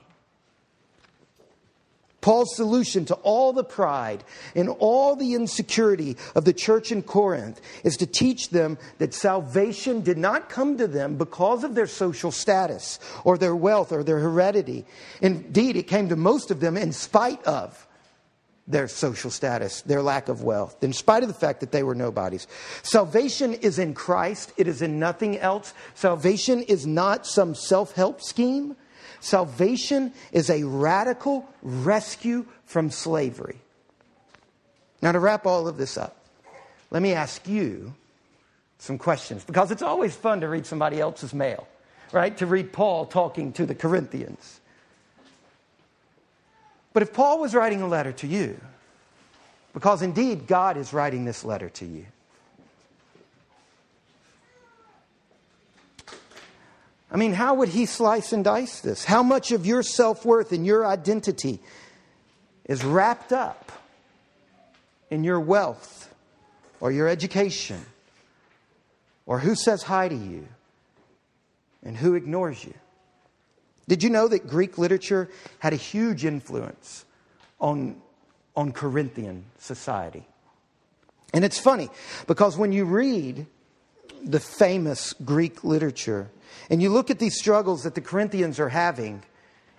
Paul's 2.20 2.54
solution 2.56 3.06
to 3.06 3.14
all 3.14 3.54
the 3.54 3.64
pride 3.64 4.22
and 4.54 4.68
all 4.68 5.16
the 5.16 5.34
insecurity 5.34 6.16
of 6.34 6.44
the 6.44 6.52
church 6.52 6.92
in 6.92 7.02
Corinth 7.02 7.58
is 7.84 7.96
to 7.96 8.06
teach 8.06 8.50
them 8.50 8.76
that 8.98 9.14
salvation 9.14 10.02
did 10.02 10.18
not 10.18 10.50
come 10.50 10.76
to 10.76 10.86
them 10.86 11.16
because 11.16 11.64
of 11.64 11.74
their 11.74 11.86
social 11.86 12.30
status 12.30 12.98
or 13.24 13.38
their 13.38 13.56
wealth 13.56 13.92
or 13.92 14.04
their 14.04 14.18
heredity. 14.18 14.84
Indeed, 15.22 15.76
it 15.76 15.84
came 15.84 16.10
to 16.10 16.16
most 16.16 16.50
of 16.50 16.60
them 16.60 16.76
in 16.76 16.92
spite 16.92 17.42
of 17.44 17.87
their 18.68 18.86
social 18.86 19.30
status, 19.30 19.80
their 19.82 20.02
lack 20.02 20.28
of 20.28 20.42
wealth, 20.42 20.84
in 20.84 20.92
spite 20.92 21.22
of 21.22 21.28
the 21.28 21.34
fact 21.34 21.60
that 21.60 21.72
they 21.72 21.82
were 21.82 21.94
nobodies. 21.94 22.46
Salvation 22.82 23.54
is 23.54 23.78
in 23.78 23.94
Christ, 23.94 24.52
it 24.56 24.68
is 24.68 24.82
in 24.82 24.98
nothing 24.98 25.38
else. 25.38 25.72
Salvation 25.94 26.62
is 26.62 26.86
not 26.86 27.26
some 27.26 27.54
self 27.54 27.92
help 27.92 28.20
scheme. 28.20 28.76
Salvation 29.20 30.12
is 30.30 30.48
a 30.48 30.62
radical 30.62 31.48
rescue 31.62 32.46
from 32.64 32.90
slavery. 32.90 33.58
Now, 35.02 35.12
to 35.12 35.18
wrap 35.18 35.46
all 35.46 35.66
of 35.66 35.76
this 35.76 35.96
up, 35.96 36.16
let 36.90 37.02
me 37.02 37.12
ask 37.12 37.48
you 37.48 37.94
some 38.78 38.98
questions 38.98 39.44
because 39.44 39.70
it's 39.70 39.82
always 39.82 40.14
fun 40.14 40.40
to 40.40 40.48
read 40.48 40.66
somebody 40.66 41.00
else's 41.00 41.34
mail, 41.34 41.66
right? 42.12 42.36
To 42.36 42.46
read 42.46 42.72
Paul 42.72 43.06
talking 43.06 43.52
to 43.54 43.66
the 43.66 43.74
Corinthians. 43.74 44.60
But 46.98 47.06
if 47.06 47.14
Paul 47.14 47.38
was 47.38 47.54
writing 47.54 47.80
a 47.80 47.86
letter 47.86 48.10
to 48.10 48.26
you, 48.26 48.60
because 49.72 50.02
indeed 50.02 50.48
God 50.48 50.76
is 50.76 50.92
writing 50.92 51.24
this 51.24 51.44
letter 51.44 51.68
to 51.68 51.86
you, 51.86 52.06
I 57.08 57.16
mean, 57.16 57.34
how 57.34 57.54
would 57.54 57.68
he 57.68 57.86
slice 57.86 58.32
and 58.32 58.42
dice 58.42 58.80
this? 58.80 59.04
How 59.04 59.22
much 59.22 59.52
of 59.52 59.64
your 59.64 59.84
self 59.84 60.24
worth 60.24 60.50
and 60.50 60.66
your 60.66 60.84
identity 60.84 61.60
is 62.64 62.84
wrapped 62.84 63.32
up 63.32 63.70
in 65.08 65.22
your 65.22 65.38
wealth 65.38 66.12
or 66.80 66.90
your 66.90 67.06
education 67.06 67.80
or 69.24 69.38
who 69.38 69.54
says 69.54 69.84
hi 69.84 70.08
to 70.08 70.16
you 70.16 70.48
and 71.84 71.96
who 71.96 72.14
ignores 72.14 72.64
you? 72.64 72.74
Did 73.88 74.02
you 74.02 74.10
know 74.10 74.28
that 74.28 74.46
Greek 74.46 74.78
literature 74.78 75.28
had 75.58 75.72
a 75.72 75.76
huge 75.76 76.24
influence 76.24 77.04
on, 77.58 78.00
on 78.54 78.72
Corinthian 78.72 79.46
society? 79.58 80.26
And 81.32 81.44
it's 81.44 81.58
funny 81.58 81.88
because 82.26 82.56
when 82.56 82.72
you 82.72 82.84
read 82.84 83.46
the 84.22 84.40
famous 84.40 85.14
Greek 85.24 85.64
literature, 85.64 86.30
and 86.70 86.82
you 86.82 86.90
look 86.90 87.10
at 87.10 87.18
these 87.18 87.38
struggles 87.38 87.82
that 87.82 87.94
the 87.94 88.00
Corinthians 88.00 88.60
are 88.60 88.68
having, 88.68 89.22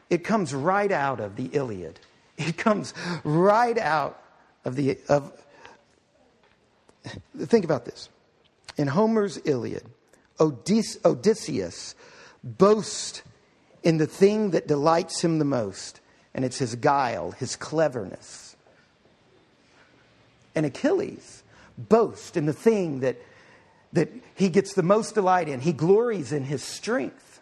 it 0.09 0.23
comes 0.23 0.53
right 0.53 0.91
out 0.91 1.19
of 1.19 1.35
the 1.35 1.49
Iliad. 1.53 1.99
It 2.37 2.57
comes 2.57 2.93
right 3.23 3.77
out 3.77 4.21
of 4.65 4.75
the 4.75 4.97
of 5.09 5.33
think 7.37 7.65
about 7.65 7.85
this. 7.85 8.09
In 8.77 8.87
Homer's 8.87 9.39
Iliad, 9.43 9.83
Odysseus 10.39 11.95
boasts 12.43 13.23
in 13.83 13.97
the 13.97 14.07
thing 14.07 14.51
that 14.51 14.67
delights 14.67 15.21
him 15.21 15.39
the 15.39 15.45
most, 15.45 15.99
and 16.33 16.43
it's 16.43 16.57
his 16.57 16.75
guile, 16.75 17.31
his 17.31 17.55
cleverness. 17.55 18.55
And 20.55 20.65
Achilles 20.65 21.43
boasts 21.77 22.35
in 22.35 22.45
the 22.45 22.53
thing 22.53 22.99
that, 22.99 23.17
that 23.93 24.09
he 24.35 24.49
gets 24.49 24.73
the 24.73 24.83
most 24.83 25.15
delight 25.15 25.47
in. 25.47 25.61
He 25.61 25.71
glories 25.71 26.31
in 26.31 26.43
his 26.43 26.63
strength. 26.63 27.39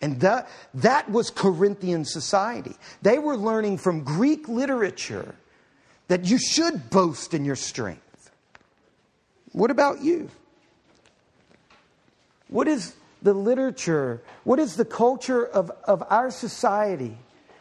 And 0.00 0.20
that, 0.20 0.48
that 0.74 1.10
was 1.10 1.30
Corinthian 1.30 2.04
society. 2.04 2.74
They 3.02 3.18
were 3.18 3.36
learning 3.36 3.78
from 3.78 4.02
Greek 4.02 4.48
literature 4.48 5.34
that 6.08 6.24
you 6.24 6.38
should 6.38 6.90
boast 6.90 7.34
in 7.34 7.44
your 7.44 7.56
strength. 7.56 8.30
What 9.52 9.70
about 9.70 10.02
you? 10.02 10.30
What 12.48 12.66
is 12.66 12.94
the 13.22 13.34
literature? 13.34 14.22
What 14.44 14.58
is 14.58 14.76
the 14.76 14.84
culture 14.84 15.44
of, 15.46 15.70
of 15.84 16.02
our 16.10 16.30
society? 16.30 17.18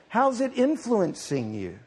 How's 0.10 0.42
it 0.42 0.58
influencing 0.58 1.54
you? 1.54 1.80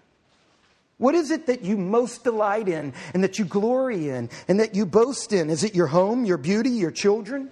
What 0.98 1.16
is 1.16 1.32
it 1.32 1.46
that 1.46 1.62
you 1.62 1.76
most 1.76 2.22
delight 2.22 2.68
in 2.68 2.92
and 3.12 3.24
that 3.24 3.38
you 3.38 3.44
glory 3.44 4.08
in 4.08 4.30
and 4.46 4.60
that 4.60 4.76
you 4.76 4.86
boast 4.86 5.32
in? 5.32 5.50
Is 5.50 5.64
it 5.64 5.74
your 5.74 5.88
home, 5.88 6.24
your 6.24 6.38
beauty, 6.38 6.70
your 6.70 6.92
children, 6.92 7.50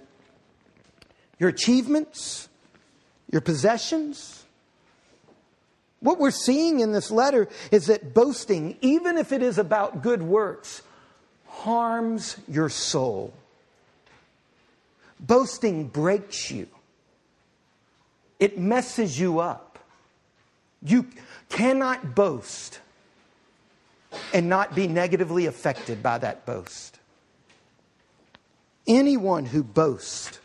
your 1.37 1.49
achievements, 1.49 2.47
your 3.29 3.41
possessions? 3.41 4.45
What 5.99 6.17
we're 6.17 6.31
seeing 6.31 6.79
in 6.79 6.93
this 6.93 7.11
letter 7.11 7.49
is 7.71 7.87
that 7.87 8.13
boasting, 8.13 8.77
even 8.79 9.17
if 9.17 9.33
it 9.33 9.43
is 9.43 9.57
about 9.57 10.01
good 10.01 10.21
works, 10.23 10.81
harms 11.45 12.37
your 12.47 12.69
soul. 12.69 13.33
Boasting 15.21 15.87
breaks 15.87 16.49
you, 16.49 16.67
it 18.39 18.57
messes 18.57 19.19
you 19.19 19.39
up. 19.39 19.77
You 20.83 21.05
cannot 21.49 22.15
boast 22.15 22.79
and 24.33 24.49
not 24.49 24.73
be 24.73 24.87
negatively 24.87 25.45
affected 25.45 26.01
by 26.01 26.17
that 26.17 26.45
boast. 26.45 26.99
Anyone 28.87 29.45
who 29.45 29.63
boasts 29.63 30.39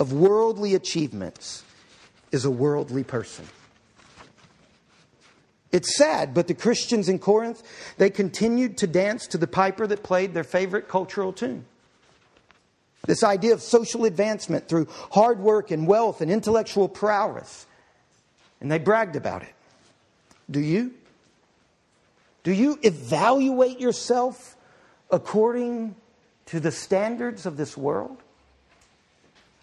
of 0.00 0.12
worldly 0.12 0.74
achievements 0.74 1.62
is 2.32 2.44
a 2.44 2.50
worldly 2.50 3.04
person. 3.04 3.46
It's 5.70 5.96
sad, 5.96 6.34
but 6.34 6.48
the 6.48 6.54
Christians 6.54 7.08
in 7.08 7.18
Corinth, 7.18 7.62
they 7.98 8.10
continued 8.10 8.78
to 8.78 8.86
dance 8.86 9.26
to 9.28 9.38
the 9.38 9.46
piper 9.46 9.86
that 9.86 10.02
played 10.02 10.34
their 10.34 10.44
favorite 10.44 10.88
cultural 10.88 11.32
tune. 11.32 11.66
This 13.06 13.22
idea 13.22 13.54
of 13.54 13.62
social 13.62 14.04
advancement 14.04 14.68
through 14.68 14.88
hard 15.12 15.38
work 15.40 15.70
and 15.70 15.86
wealth 15.86 16.20
and 16.20 16.30
intellectual 16.30 16.88
prowess. 16.88 17.66
And 18.60 18.70
they 18.70 18.78
bragged 18.78 19.16
about 19.16 19.42
it. 19.42 19.54
Do 20.50 20.60
you? 20.60 20.94
Do 22.42 22.52
you 22.52 22.78
evaluate 22.82 23.80
yourself 23.80 24.56
according 25.10 25.94
to 26.46 26.60
the 26.60 26.72
standards 26.72 27.46
of 27.46 27.56
this 27.56 27.76
world? 27.76 28.18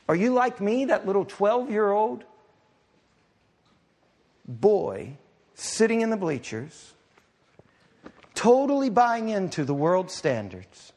Are 0.07 0.15
you 0.15 0.33
like 0.33 0.61
me, 0.61 0.85
that 0.85 1.05
little 1.05 1.25
12 1.25 1.71
year 1.71 1.91
old 1.91 2.23
boy 4.47 5.17
sitting 5.55 6.01
in 6.01 6.09
the 6.09 6.17
bleachers, 6.17 6.93
totally 8.35 8.89
buying 8.89 9.29
into 9.29 9.65
the 9.65 9.73
world's 9.73 10.13
standards 10.13 10.93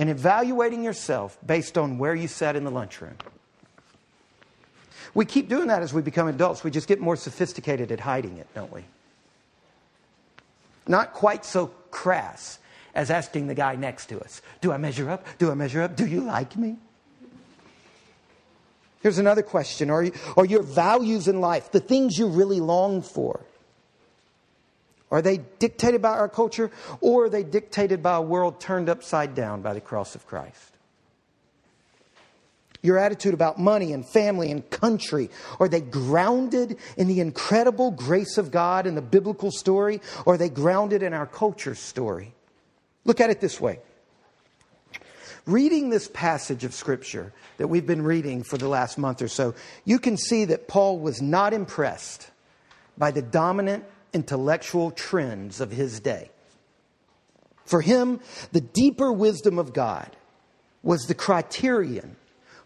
and 0.00 0.08
evaluating 0.08 0.82
yourself 0.82 1.36
based 1.44 1.76
on 1.76 1.98
where 1.98 2.14
you 2.14 2.26
sat 2.26 2.56
in 2.56 2.64
the 2.64 2.70
lunchroom? 2.70 3.16
We 5.12 5.26
keep 5.26 5.50
doing 5.50 5.68
that 5.68 5.82
as 5.82 5.92
we 5.92 6.00
become 6.00 6.26
adults. 6.26 6.64
We 6.64 6.70
just 6.70 6.88
get 6.88 7.00
more 7.00 7.16
sophisticated 7.16 7.92
at 7.92 8.00
hiding 8.00 8.38
it, 8.38 8.46
don't 8.54 8.72
we? 8.72 8.84
Not 10.88 11.12
quite 11.12 11.44
so 11.44 11.66
crass 11.90 12.58
as 12.94 13.10
asking 13.10 13.48
the 13.48 13.54
guy 13.54 13.76
next 13.76 14.06
to 14.06 14.18
us 14.20 14.40
Do 14.62 14.72
I 14.72 14.78
measure 14.78 15.10
up? 15.10 15.26
Do 15.38 15.50
I 15.50 15.54
measure 15.54 15.82
up? 15.82 15.96
Do 15.96 16.06
you 16.06 16.22
like 16.22 16.56
me? 16.56 16.78
Here's 19.02 19.18
another 19.18 19.42
question 19.42 19.90
Are, 19.90 20.02
you, 20.02 20.12
are 20.34 20.46
your 20.46 20.62
values 20.62 21.28
in 21.28 21.42
life, 21.42 21.72
the 21.72 21.80
things 21.80 22.18
you 22.18 22.26
really 22.26 22.60
long 22.60 23.02
for, 23.02 23.40
are 25.10 25.22
they 25.22 25.38
dictated 25.58 26.00
by 26.00 26.10
our 26.10 26.28
culture 26.28 26.70
or 27.00 27.24
are 27.24 27.28
they 27.28 27.42
dictated 27.42 28.02
by 28.02 28.16
a 28.16 28.22
world 28.22 28.60
turned 28.60 28.88
upside 28.88 29.34
down 29.34 29.62
by 29.62 29.74
the 29.74 29.80
cross 29.80 30.14
of 30.14 30.26
Christ? 30.26 30.70
Your 32.82 32.96
attitude 32.96 33.34
about 33.34 33.58
money 33.58 33.92
and 33.92 34.06
family 34.06 34.50
and 34.50 34.68
country, 34.70 35.28
are 35.58 35.68
they 35.68 35.82
grounded 35.82 36.78
in 36.96 37.08
the 37.08 37.20
incredible 37.20 37.90
grace 37.90 38.38
of 38.38 38.50
God 38.50 38.86
in 38.86 38.94
the 38.94 39.02
biblical 39.02 39.50
story 39.50 40.00
or 40.24 40.34
are 40.34 40.38
they 40.38 40.48
grounded 40.48 41.02
in 41.02 41.12
our 41.12 41.26
culture 41.26 41.74
story? 41.74 42.32
Look 43.04 43.20
at 43.20 43.30
it 43.30 43.40
this 43.40 43.60
way. 43.60 43.80
Reading 45.46 45.90
this 45.90 46.08
passage 46.08 46.64
of 46.64 46.74
Scripture 46.74 47.32
that 47.58 47.66
we've 47.66 47.86
been 47.86 48.02
reading 48.02 48.42
for 48.42 48.56
the 48.56 48.68
last 48.68 48.98
month 48.98 49.20
or 49.20 49.28
so, 49.28 49.54
you 49.84 49.98
can 49.98 50.16
see 50.16 50.44
that 50.46 50.68
Paul 50.68 50.98
was 50.98 51.20
not 51.20 51.52
impressed 51.52 52.30
by 52.96 53.10
the 53.10 53.22
dominant 53.22 53.84
intellectual 54.12 54.90
trends 54.90 55.60
of 55.60 55.70
his 55.70 56.00
day. 56.00 56.30
For 57.64 57.80
him, 57.80 58.20
the 58.52 58.60
deeper 58.60 59.12
wisdom 59.12 59.58
of 59.58 59.72
God 59.72 60.16
was 60.82 61.02
the 61.02 61.14
criterion 61.14 62.16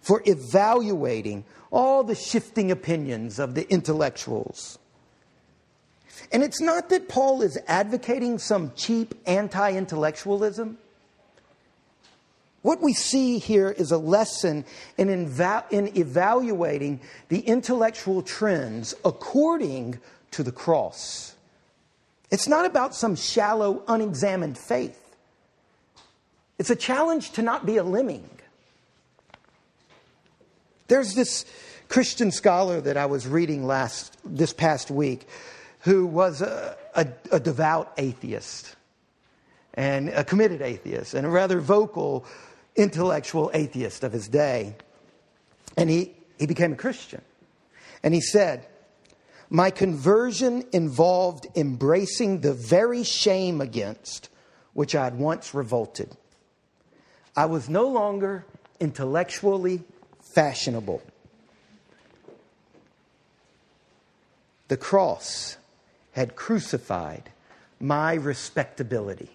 for 0.01 0.23
evaluating 0.27 1.45
all 1.71 2.05
the 2.05 2.15
shifting 2.15 2.71
opinions 2.71 3.39
of 3.39 3.55
the 3.55 3.71
intellectuals. 3.71 4.79
And 6.33 6.43
it's 6.43 6.61
not 6.61 6.89
that 6.91 7.09
Paul 7.09 7.43
is 7.43 7.59
advocating 7.67 8.39
some 8.39 8.73
cheap 8.77 9.15
anti 9.27 9.73
intellectualism. 9.73 10.79
What 12.63 12.81
we 12.81 12.95
see 12.95 13.39
here 13.39 13.71
is 13.71 13.91
a 13.91 13.99
lesson 13.99 14.65
in, 14.97 15.11
in 15.11 15.99
evaluating 15.99 17.01
the 17.29 17.41
intellectual 17.41 18.23
trends 18.23 18.95
according 19.05 19.99
to 20.31 20.43
the 20.43 20.53
cross. 20.53 21.34
It's 22.31 22.49
not 22.49 22.67
about 22.67 22.95
some 22.95 23.17
shallow, 23.17 23.83
unexamined 23.87 24.59
faith. 24.59 25.01
It's 26.59 26.71
a 26.71 26.77
challenge 26.77 27.33
to 27.33 27.43
not 27.43 27.67
be 27.67 27.77
a 27.77 27.85
lemming. 27.85 28.29
There's 30.89 31.15
this 31.15 31.45
Christian 31.89 32.31
scholar 32.31 32.81
that 32.81 32.97
I 32.97 33.07
was 33.07 33.27
reading 33.27 33.67
last 33.67 34.17
this 34.25 34.53
past 34.53 34.91
week 34.91 35.27
who 35.81 36.07
was 36.07 36.41
a, 36.41 36.77
a, 36.95 37.09
a 37.33 37.41
devout 37.41 37.93
atheist 37.99 38.75
and 39.75 40.09
a 40.09 40.25
committed 40.25 40.63
atheist 40.63 41.15
and 41.15 41.27
a 41.27 41.31
rather 41.31 41.61
vocal 41.61 42.25
intellectual 42.77 43.51
atheist 43.55 44.05
of 44.05 44.13
his 44.13 44.29
day. 44.29 44.77
And 45.77 45.91
he, 45.91 46.13
he 46.39 46.47
became 46.47 46.73
a 46.73 46.77
Christian. 46.77 47.23
And 48.03 48.15
he 48.15 48.21
said, 48.21 48.67
My 49.51 49.71
conversion 49.71 50.65
involved 50.73 51.47
embracing 51.55 52.41
the 52.41 52.55
very 52.55 53.05
shame 53.05 53.61
against 53.61 54.29
which 54.73 54.95
I 54.95 55.05
had 55.05 55.19
once 55.19 55.55
revolted. 55.55 56.17
I 57.37 57.47
was 57.47 57.69
no 57.69 57.89
longer 57.89 58.45
intellectually 58.81 59.83
fashionable. 60.21 61.03
The 64.69 64.77
cross 64.77 65.57
had 66.13 66.37
crucified 66.37 67.31
my 67.81 68.15
respectability. 68.15 69.31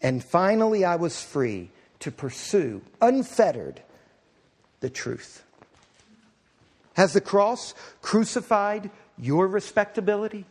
And 0.00 0.22
finally, 0.22 0.84
I 0.84 0.96
was 0.96 1.22
free 1.22 1.70
to 2.00 2.10
pursue, 2.10 2.82
unfettered, 3.00 3.80
the 4.80 4.90
truth. 4.90 5.42
Has 6.94 7.12
the 7.12 7.20
cross 7.20 7.74
crucified 8.02 8.90
your 9.18 9.46
respectability? 9.46 10.46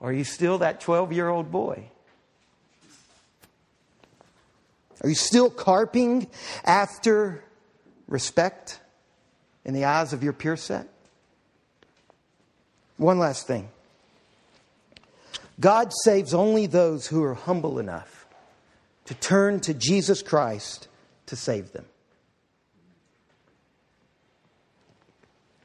Are 0.00 0.12
you 0.12 0.24
still 0.24 0.58
that 0.58 0.80
12 0.80 1.12
year 1.12 1.28
old 1.28 1.50
boy? 1.50 1.90
Are 5.02 5.08
you 5.08 5.14
still 5.14 5.50
carping 5.50 6.28
after 6.64 7.44
respect 8.08 8.80
in 9.64 9.74
the 9.74 9.84
eyes 9.84 10.12
of 10.12 10.22
your 10.22 10.32
peer 10.32 10.56
set? 10.56 10.88
One 12.96 13.18
last 13.18 13.46
thing 13.46 13.68
God 15.60 15.92
saves 16.04 16.34
only 16.34 16.66
those 16.66 17.06
who 17.06 17.22
are 17.22 17.34
humble 17.34 17.78
enough 17.78 18.26
to 19.06 19.14
turn 19.14 19.60
to 19.60 19.74
Jesus 19.74 20.22
Christ 20.22 20.88
to 21.26 21.36
save 21.36 21.72
them. 21.72 21.86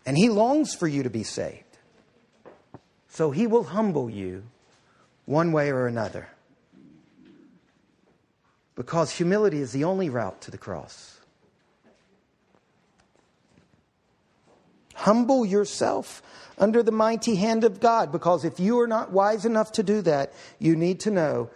And 0.05 0.17
He 0.17 0.29
longs 0.29 0.75
for 0.75 0.87
you 0.87 1.03
to 1.03 1.09
be 1.09 1.23
saved. 1.23 1.63
So 3.09 3.31
He 3.31 3.47
will 3.47 3.63
humble 3.63 4.09
you 4.09 4.43
one 5.25 5.51
way 5.51 5.71
or 5.71 5.87
another 5.87 6.29
because 8.75 9.11
humility 9.11 9.59
is 9.59 9.71
the 9.71 9.83
only 9.83 10.09
route 10.09 10.41
to 10.41 10.51
the 10.51 10.57
cross. 10.57 11.19
Humble 14.95 15.45
yourself 15.45 16.21
under 16.57 16.83
the 16.83 16.91
mighty 16.91 17.35
hand 17.35 17.63
of 17.63 17.79
God, 17.79 18.11
because 18.11 18.45
if 18.45 18.59
you 18.59 18.79
are 18.79 18.87
not 18.87 19.11
wise 19.11 19.45
enough 19.45 19.71
to 19.73 19.83
do 19.83 20.01
that, 20.03 20.33
you 20.59 20.75
need 20.75 20.99
to 21.01 21.11
know 21.11 21.49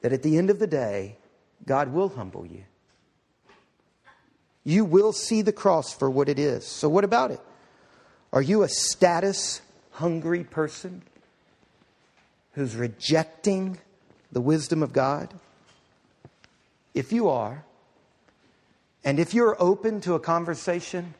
that 0.00 0.12
at 0.12 0.22
the 0.22 0.38
end 0.38 0.50
of 0.50 0.58
the 0.58 0.66
day, 0.66 1.16
God 1.66 1.92
will 1.92 2.08
humble 2.08 2.46
you. 2.46 2.64
You 4.64 4.84
will 4.84 5.12
see 5.12 5.42
the 5.42 5.52
cross 5.52 5.92
for 5.92 6.08
what 6.08 6.28
it 6.28 6.38
is. 6.38 6.64
So, 6.66 6.88
what 6.88 7.04
about 7.04 7.30
it? 7.30 7.40
Are 8.32 8.42
you 8.42 8.62
a 8.62 8.68
status 8.68 9.60
hungry 9.92 10.44
person 10.44 11.02
who's 12.52 12.76
rejecting 12.76 13.78
the 14.30 14.40
wisdom 14.40 14.82
of 14.82 14.92
God? 14.92 15.34
If 16.94 17.12
you 17.12 17.28
are, 17.28 17.64
and 19.04 19.18
if 19.18 19.34
you're 19.34 19.56
open 19.60 20.00
to 20.02 20.14
a 20.14 20.20
conversation, 20.20 21.14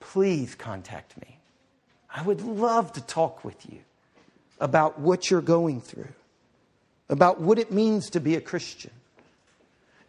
please 0.00 0.54
contact 0.54 1.20
me. 1.20 1.38
I 2.14 2.22
would 2.22 2.40
love 2.40 2.92
to 2.94 3.00
talk 3.02 3.44
with 3.44 3.70
you 3.70 3.80
about 4.60 4.98
what 4.98 5.30
you're 5.30 5.42
going 5.42 5.80
through, 5.80 6.08
about 7.08 7.40
what 7.40 7.58
it 7.58 7.70
means 7.70 8.10
to 8.10 8.20
be 8.20 8.34
a 8.34 8.40
Christian, 8.40 8.92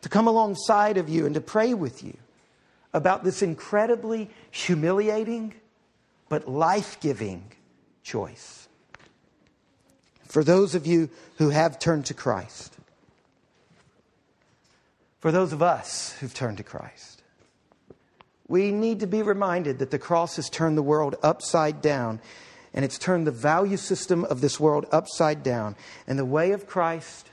to 0.02 0.10
come 0.10 0.28
alongside 0.28 0.98
of 0.98 1.10
you 1.10 1.26
and 1.26 1.36
to 1.36 1.42
pray 1.42 1.74
with 1.74 2.04
you 2.04 2.16
about 2.94 3.24
this 3.24 3.42
incredibly 3.42 4.30
humiliating 4.52 5.54
but 6.28 6.48
life 6.48 7.00
giving 7.00 7.52
choice. 8.04 8.68
For 10.28 10.44
those 10.44 10.76
of 10.76 10.86
you 10.86 11.10
who 11.38 11.50
have 11.50 11.80
turned 11.80 12.06
to 12.06 12.14
Christ, 12.14 12.76
for 15.20 15.32
those 15.32 15.54
of 15.54 15.62
us 15.62 16.14
who've 16.20 16.34
turned 16.34 16.58
to 16.58 16.64
Christ, 16.64 17.24
we 18.48 18.72
need 18.72 19.00
to 19.02 19.08
be 19.08 19.22
reminded 19.22 19.80
that 19.80 19.92
the 19.92 20.00
cross 20.00 20.36
has 20.38 20.50
turned 20.50 20.78
the 20.78 20.84
world 20.84 21.16
upside 21.22 21.82
down 21.82 22.20
and 22.74 22.86
it's 22.86 23.00
turned 23.00 23.26
the 23.26 23.32
value 23.32 23.78
system 23.78 24.24
of 24.26 24.42
this 24.42 24.60
world 24.60 24.86
upside 24.92 25.44
down. 25.44 25.76
And 26.08 26.20
the 26.20 26.26
way 26.26 26.52
of 26.52 26.68
Christ 26.68 27.30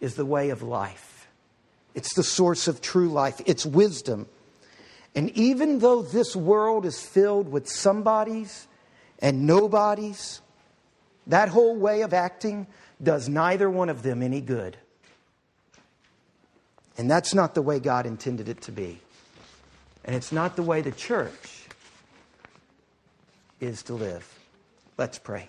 is 0.00 0.14
the 0.14 0.24
way 0.24 0.50
of 0.50 0.62
life, 0.62 1.28
it's 1.94 2.14
the 2.14 2.22
source 2.22 2.66
of 2.68 2.80
true 2.80 3.08
life, 3.08 3.40
it's 3.46 3.66
wisdom. 3.66 4.26
And 5.14 5.30
even 5.30 5.78
though 5.78 6.02
this 6.02 6.34
world 6.34 6.84
is 6.84 7.00
filled 7.00 7.50
with 7.50 7.68
somebodies 7.68 8.66
and 9.20 9.46
nobodies, 9.46 10.40
that 11.26 11.48
whole 11.48 11.76
way 11.76 12.02
of 12.02 12.12
acting 12.12 12.66
does 13.02 13.28
neither 13.28 13.70
one 13.70 13.88
of 13.88 14.02
them 14.02 14.22
any 14.22 14.40
good. 14.40 14.76
And 16.96 17.10
that's 17.10 17.34
not 17.34 17.54
the 17.54 17.62
way 17.62 17.80
God 17.80 18.06
intended 18.06 18.48
it 18.48 18.60
to 18.62 18.72
be. 18.72 19.00
And 20.04 20.14
it's 20.14 20.32
not 20.32 20.56
the 20.56 20.62
way 20.62 20.82
the 20.82 20.92
church 20.92 21.64
is 23.60 23.82
to 23.84 23.94
live. 23.94 24.28
Let's 24.98 25.18
pray. 25.18 25.46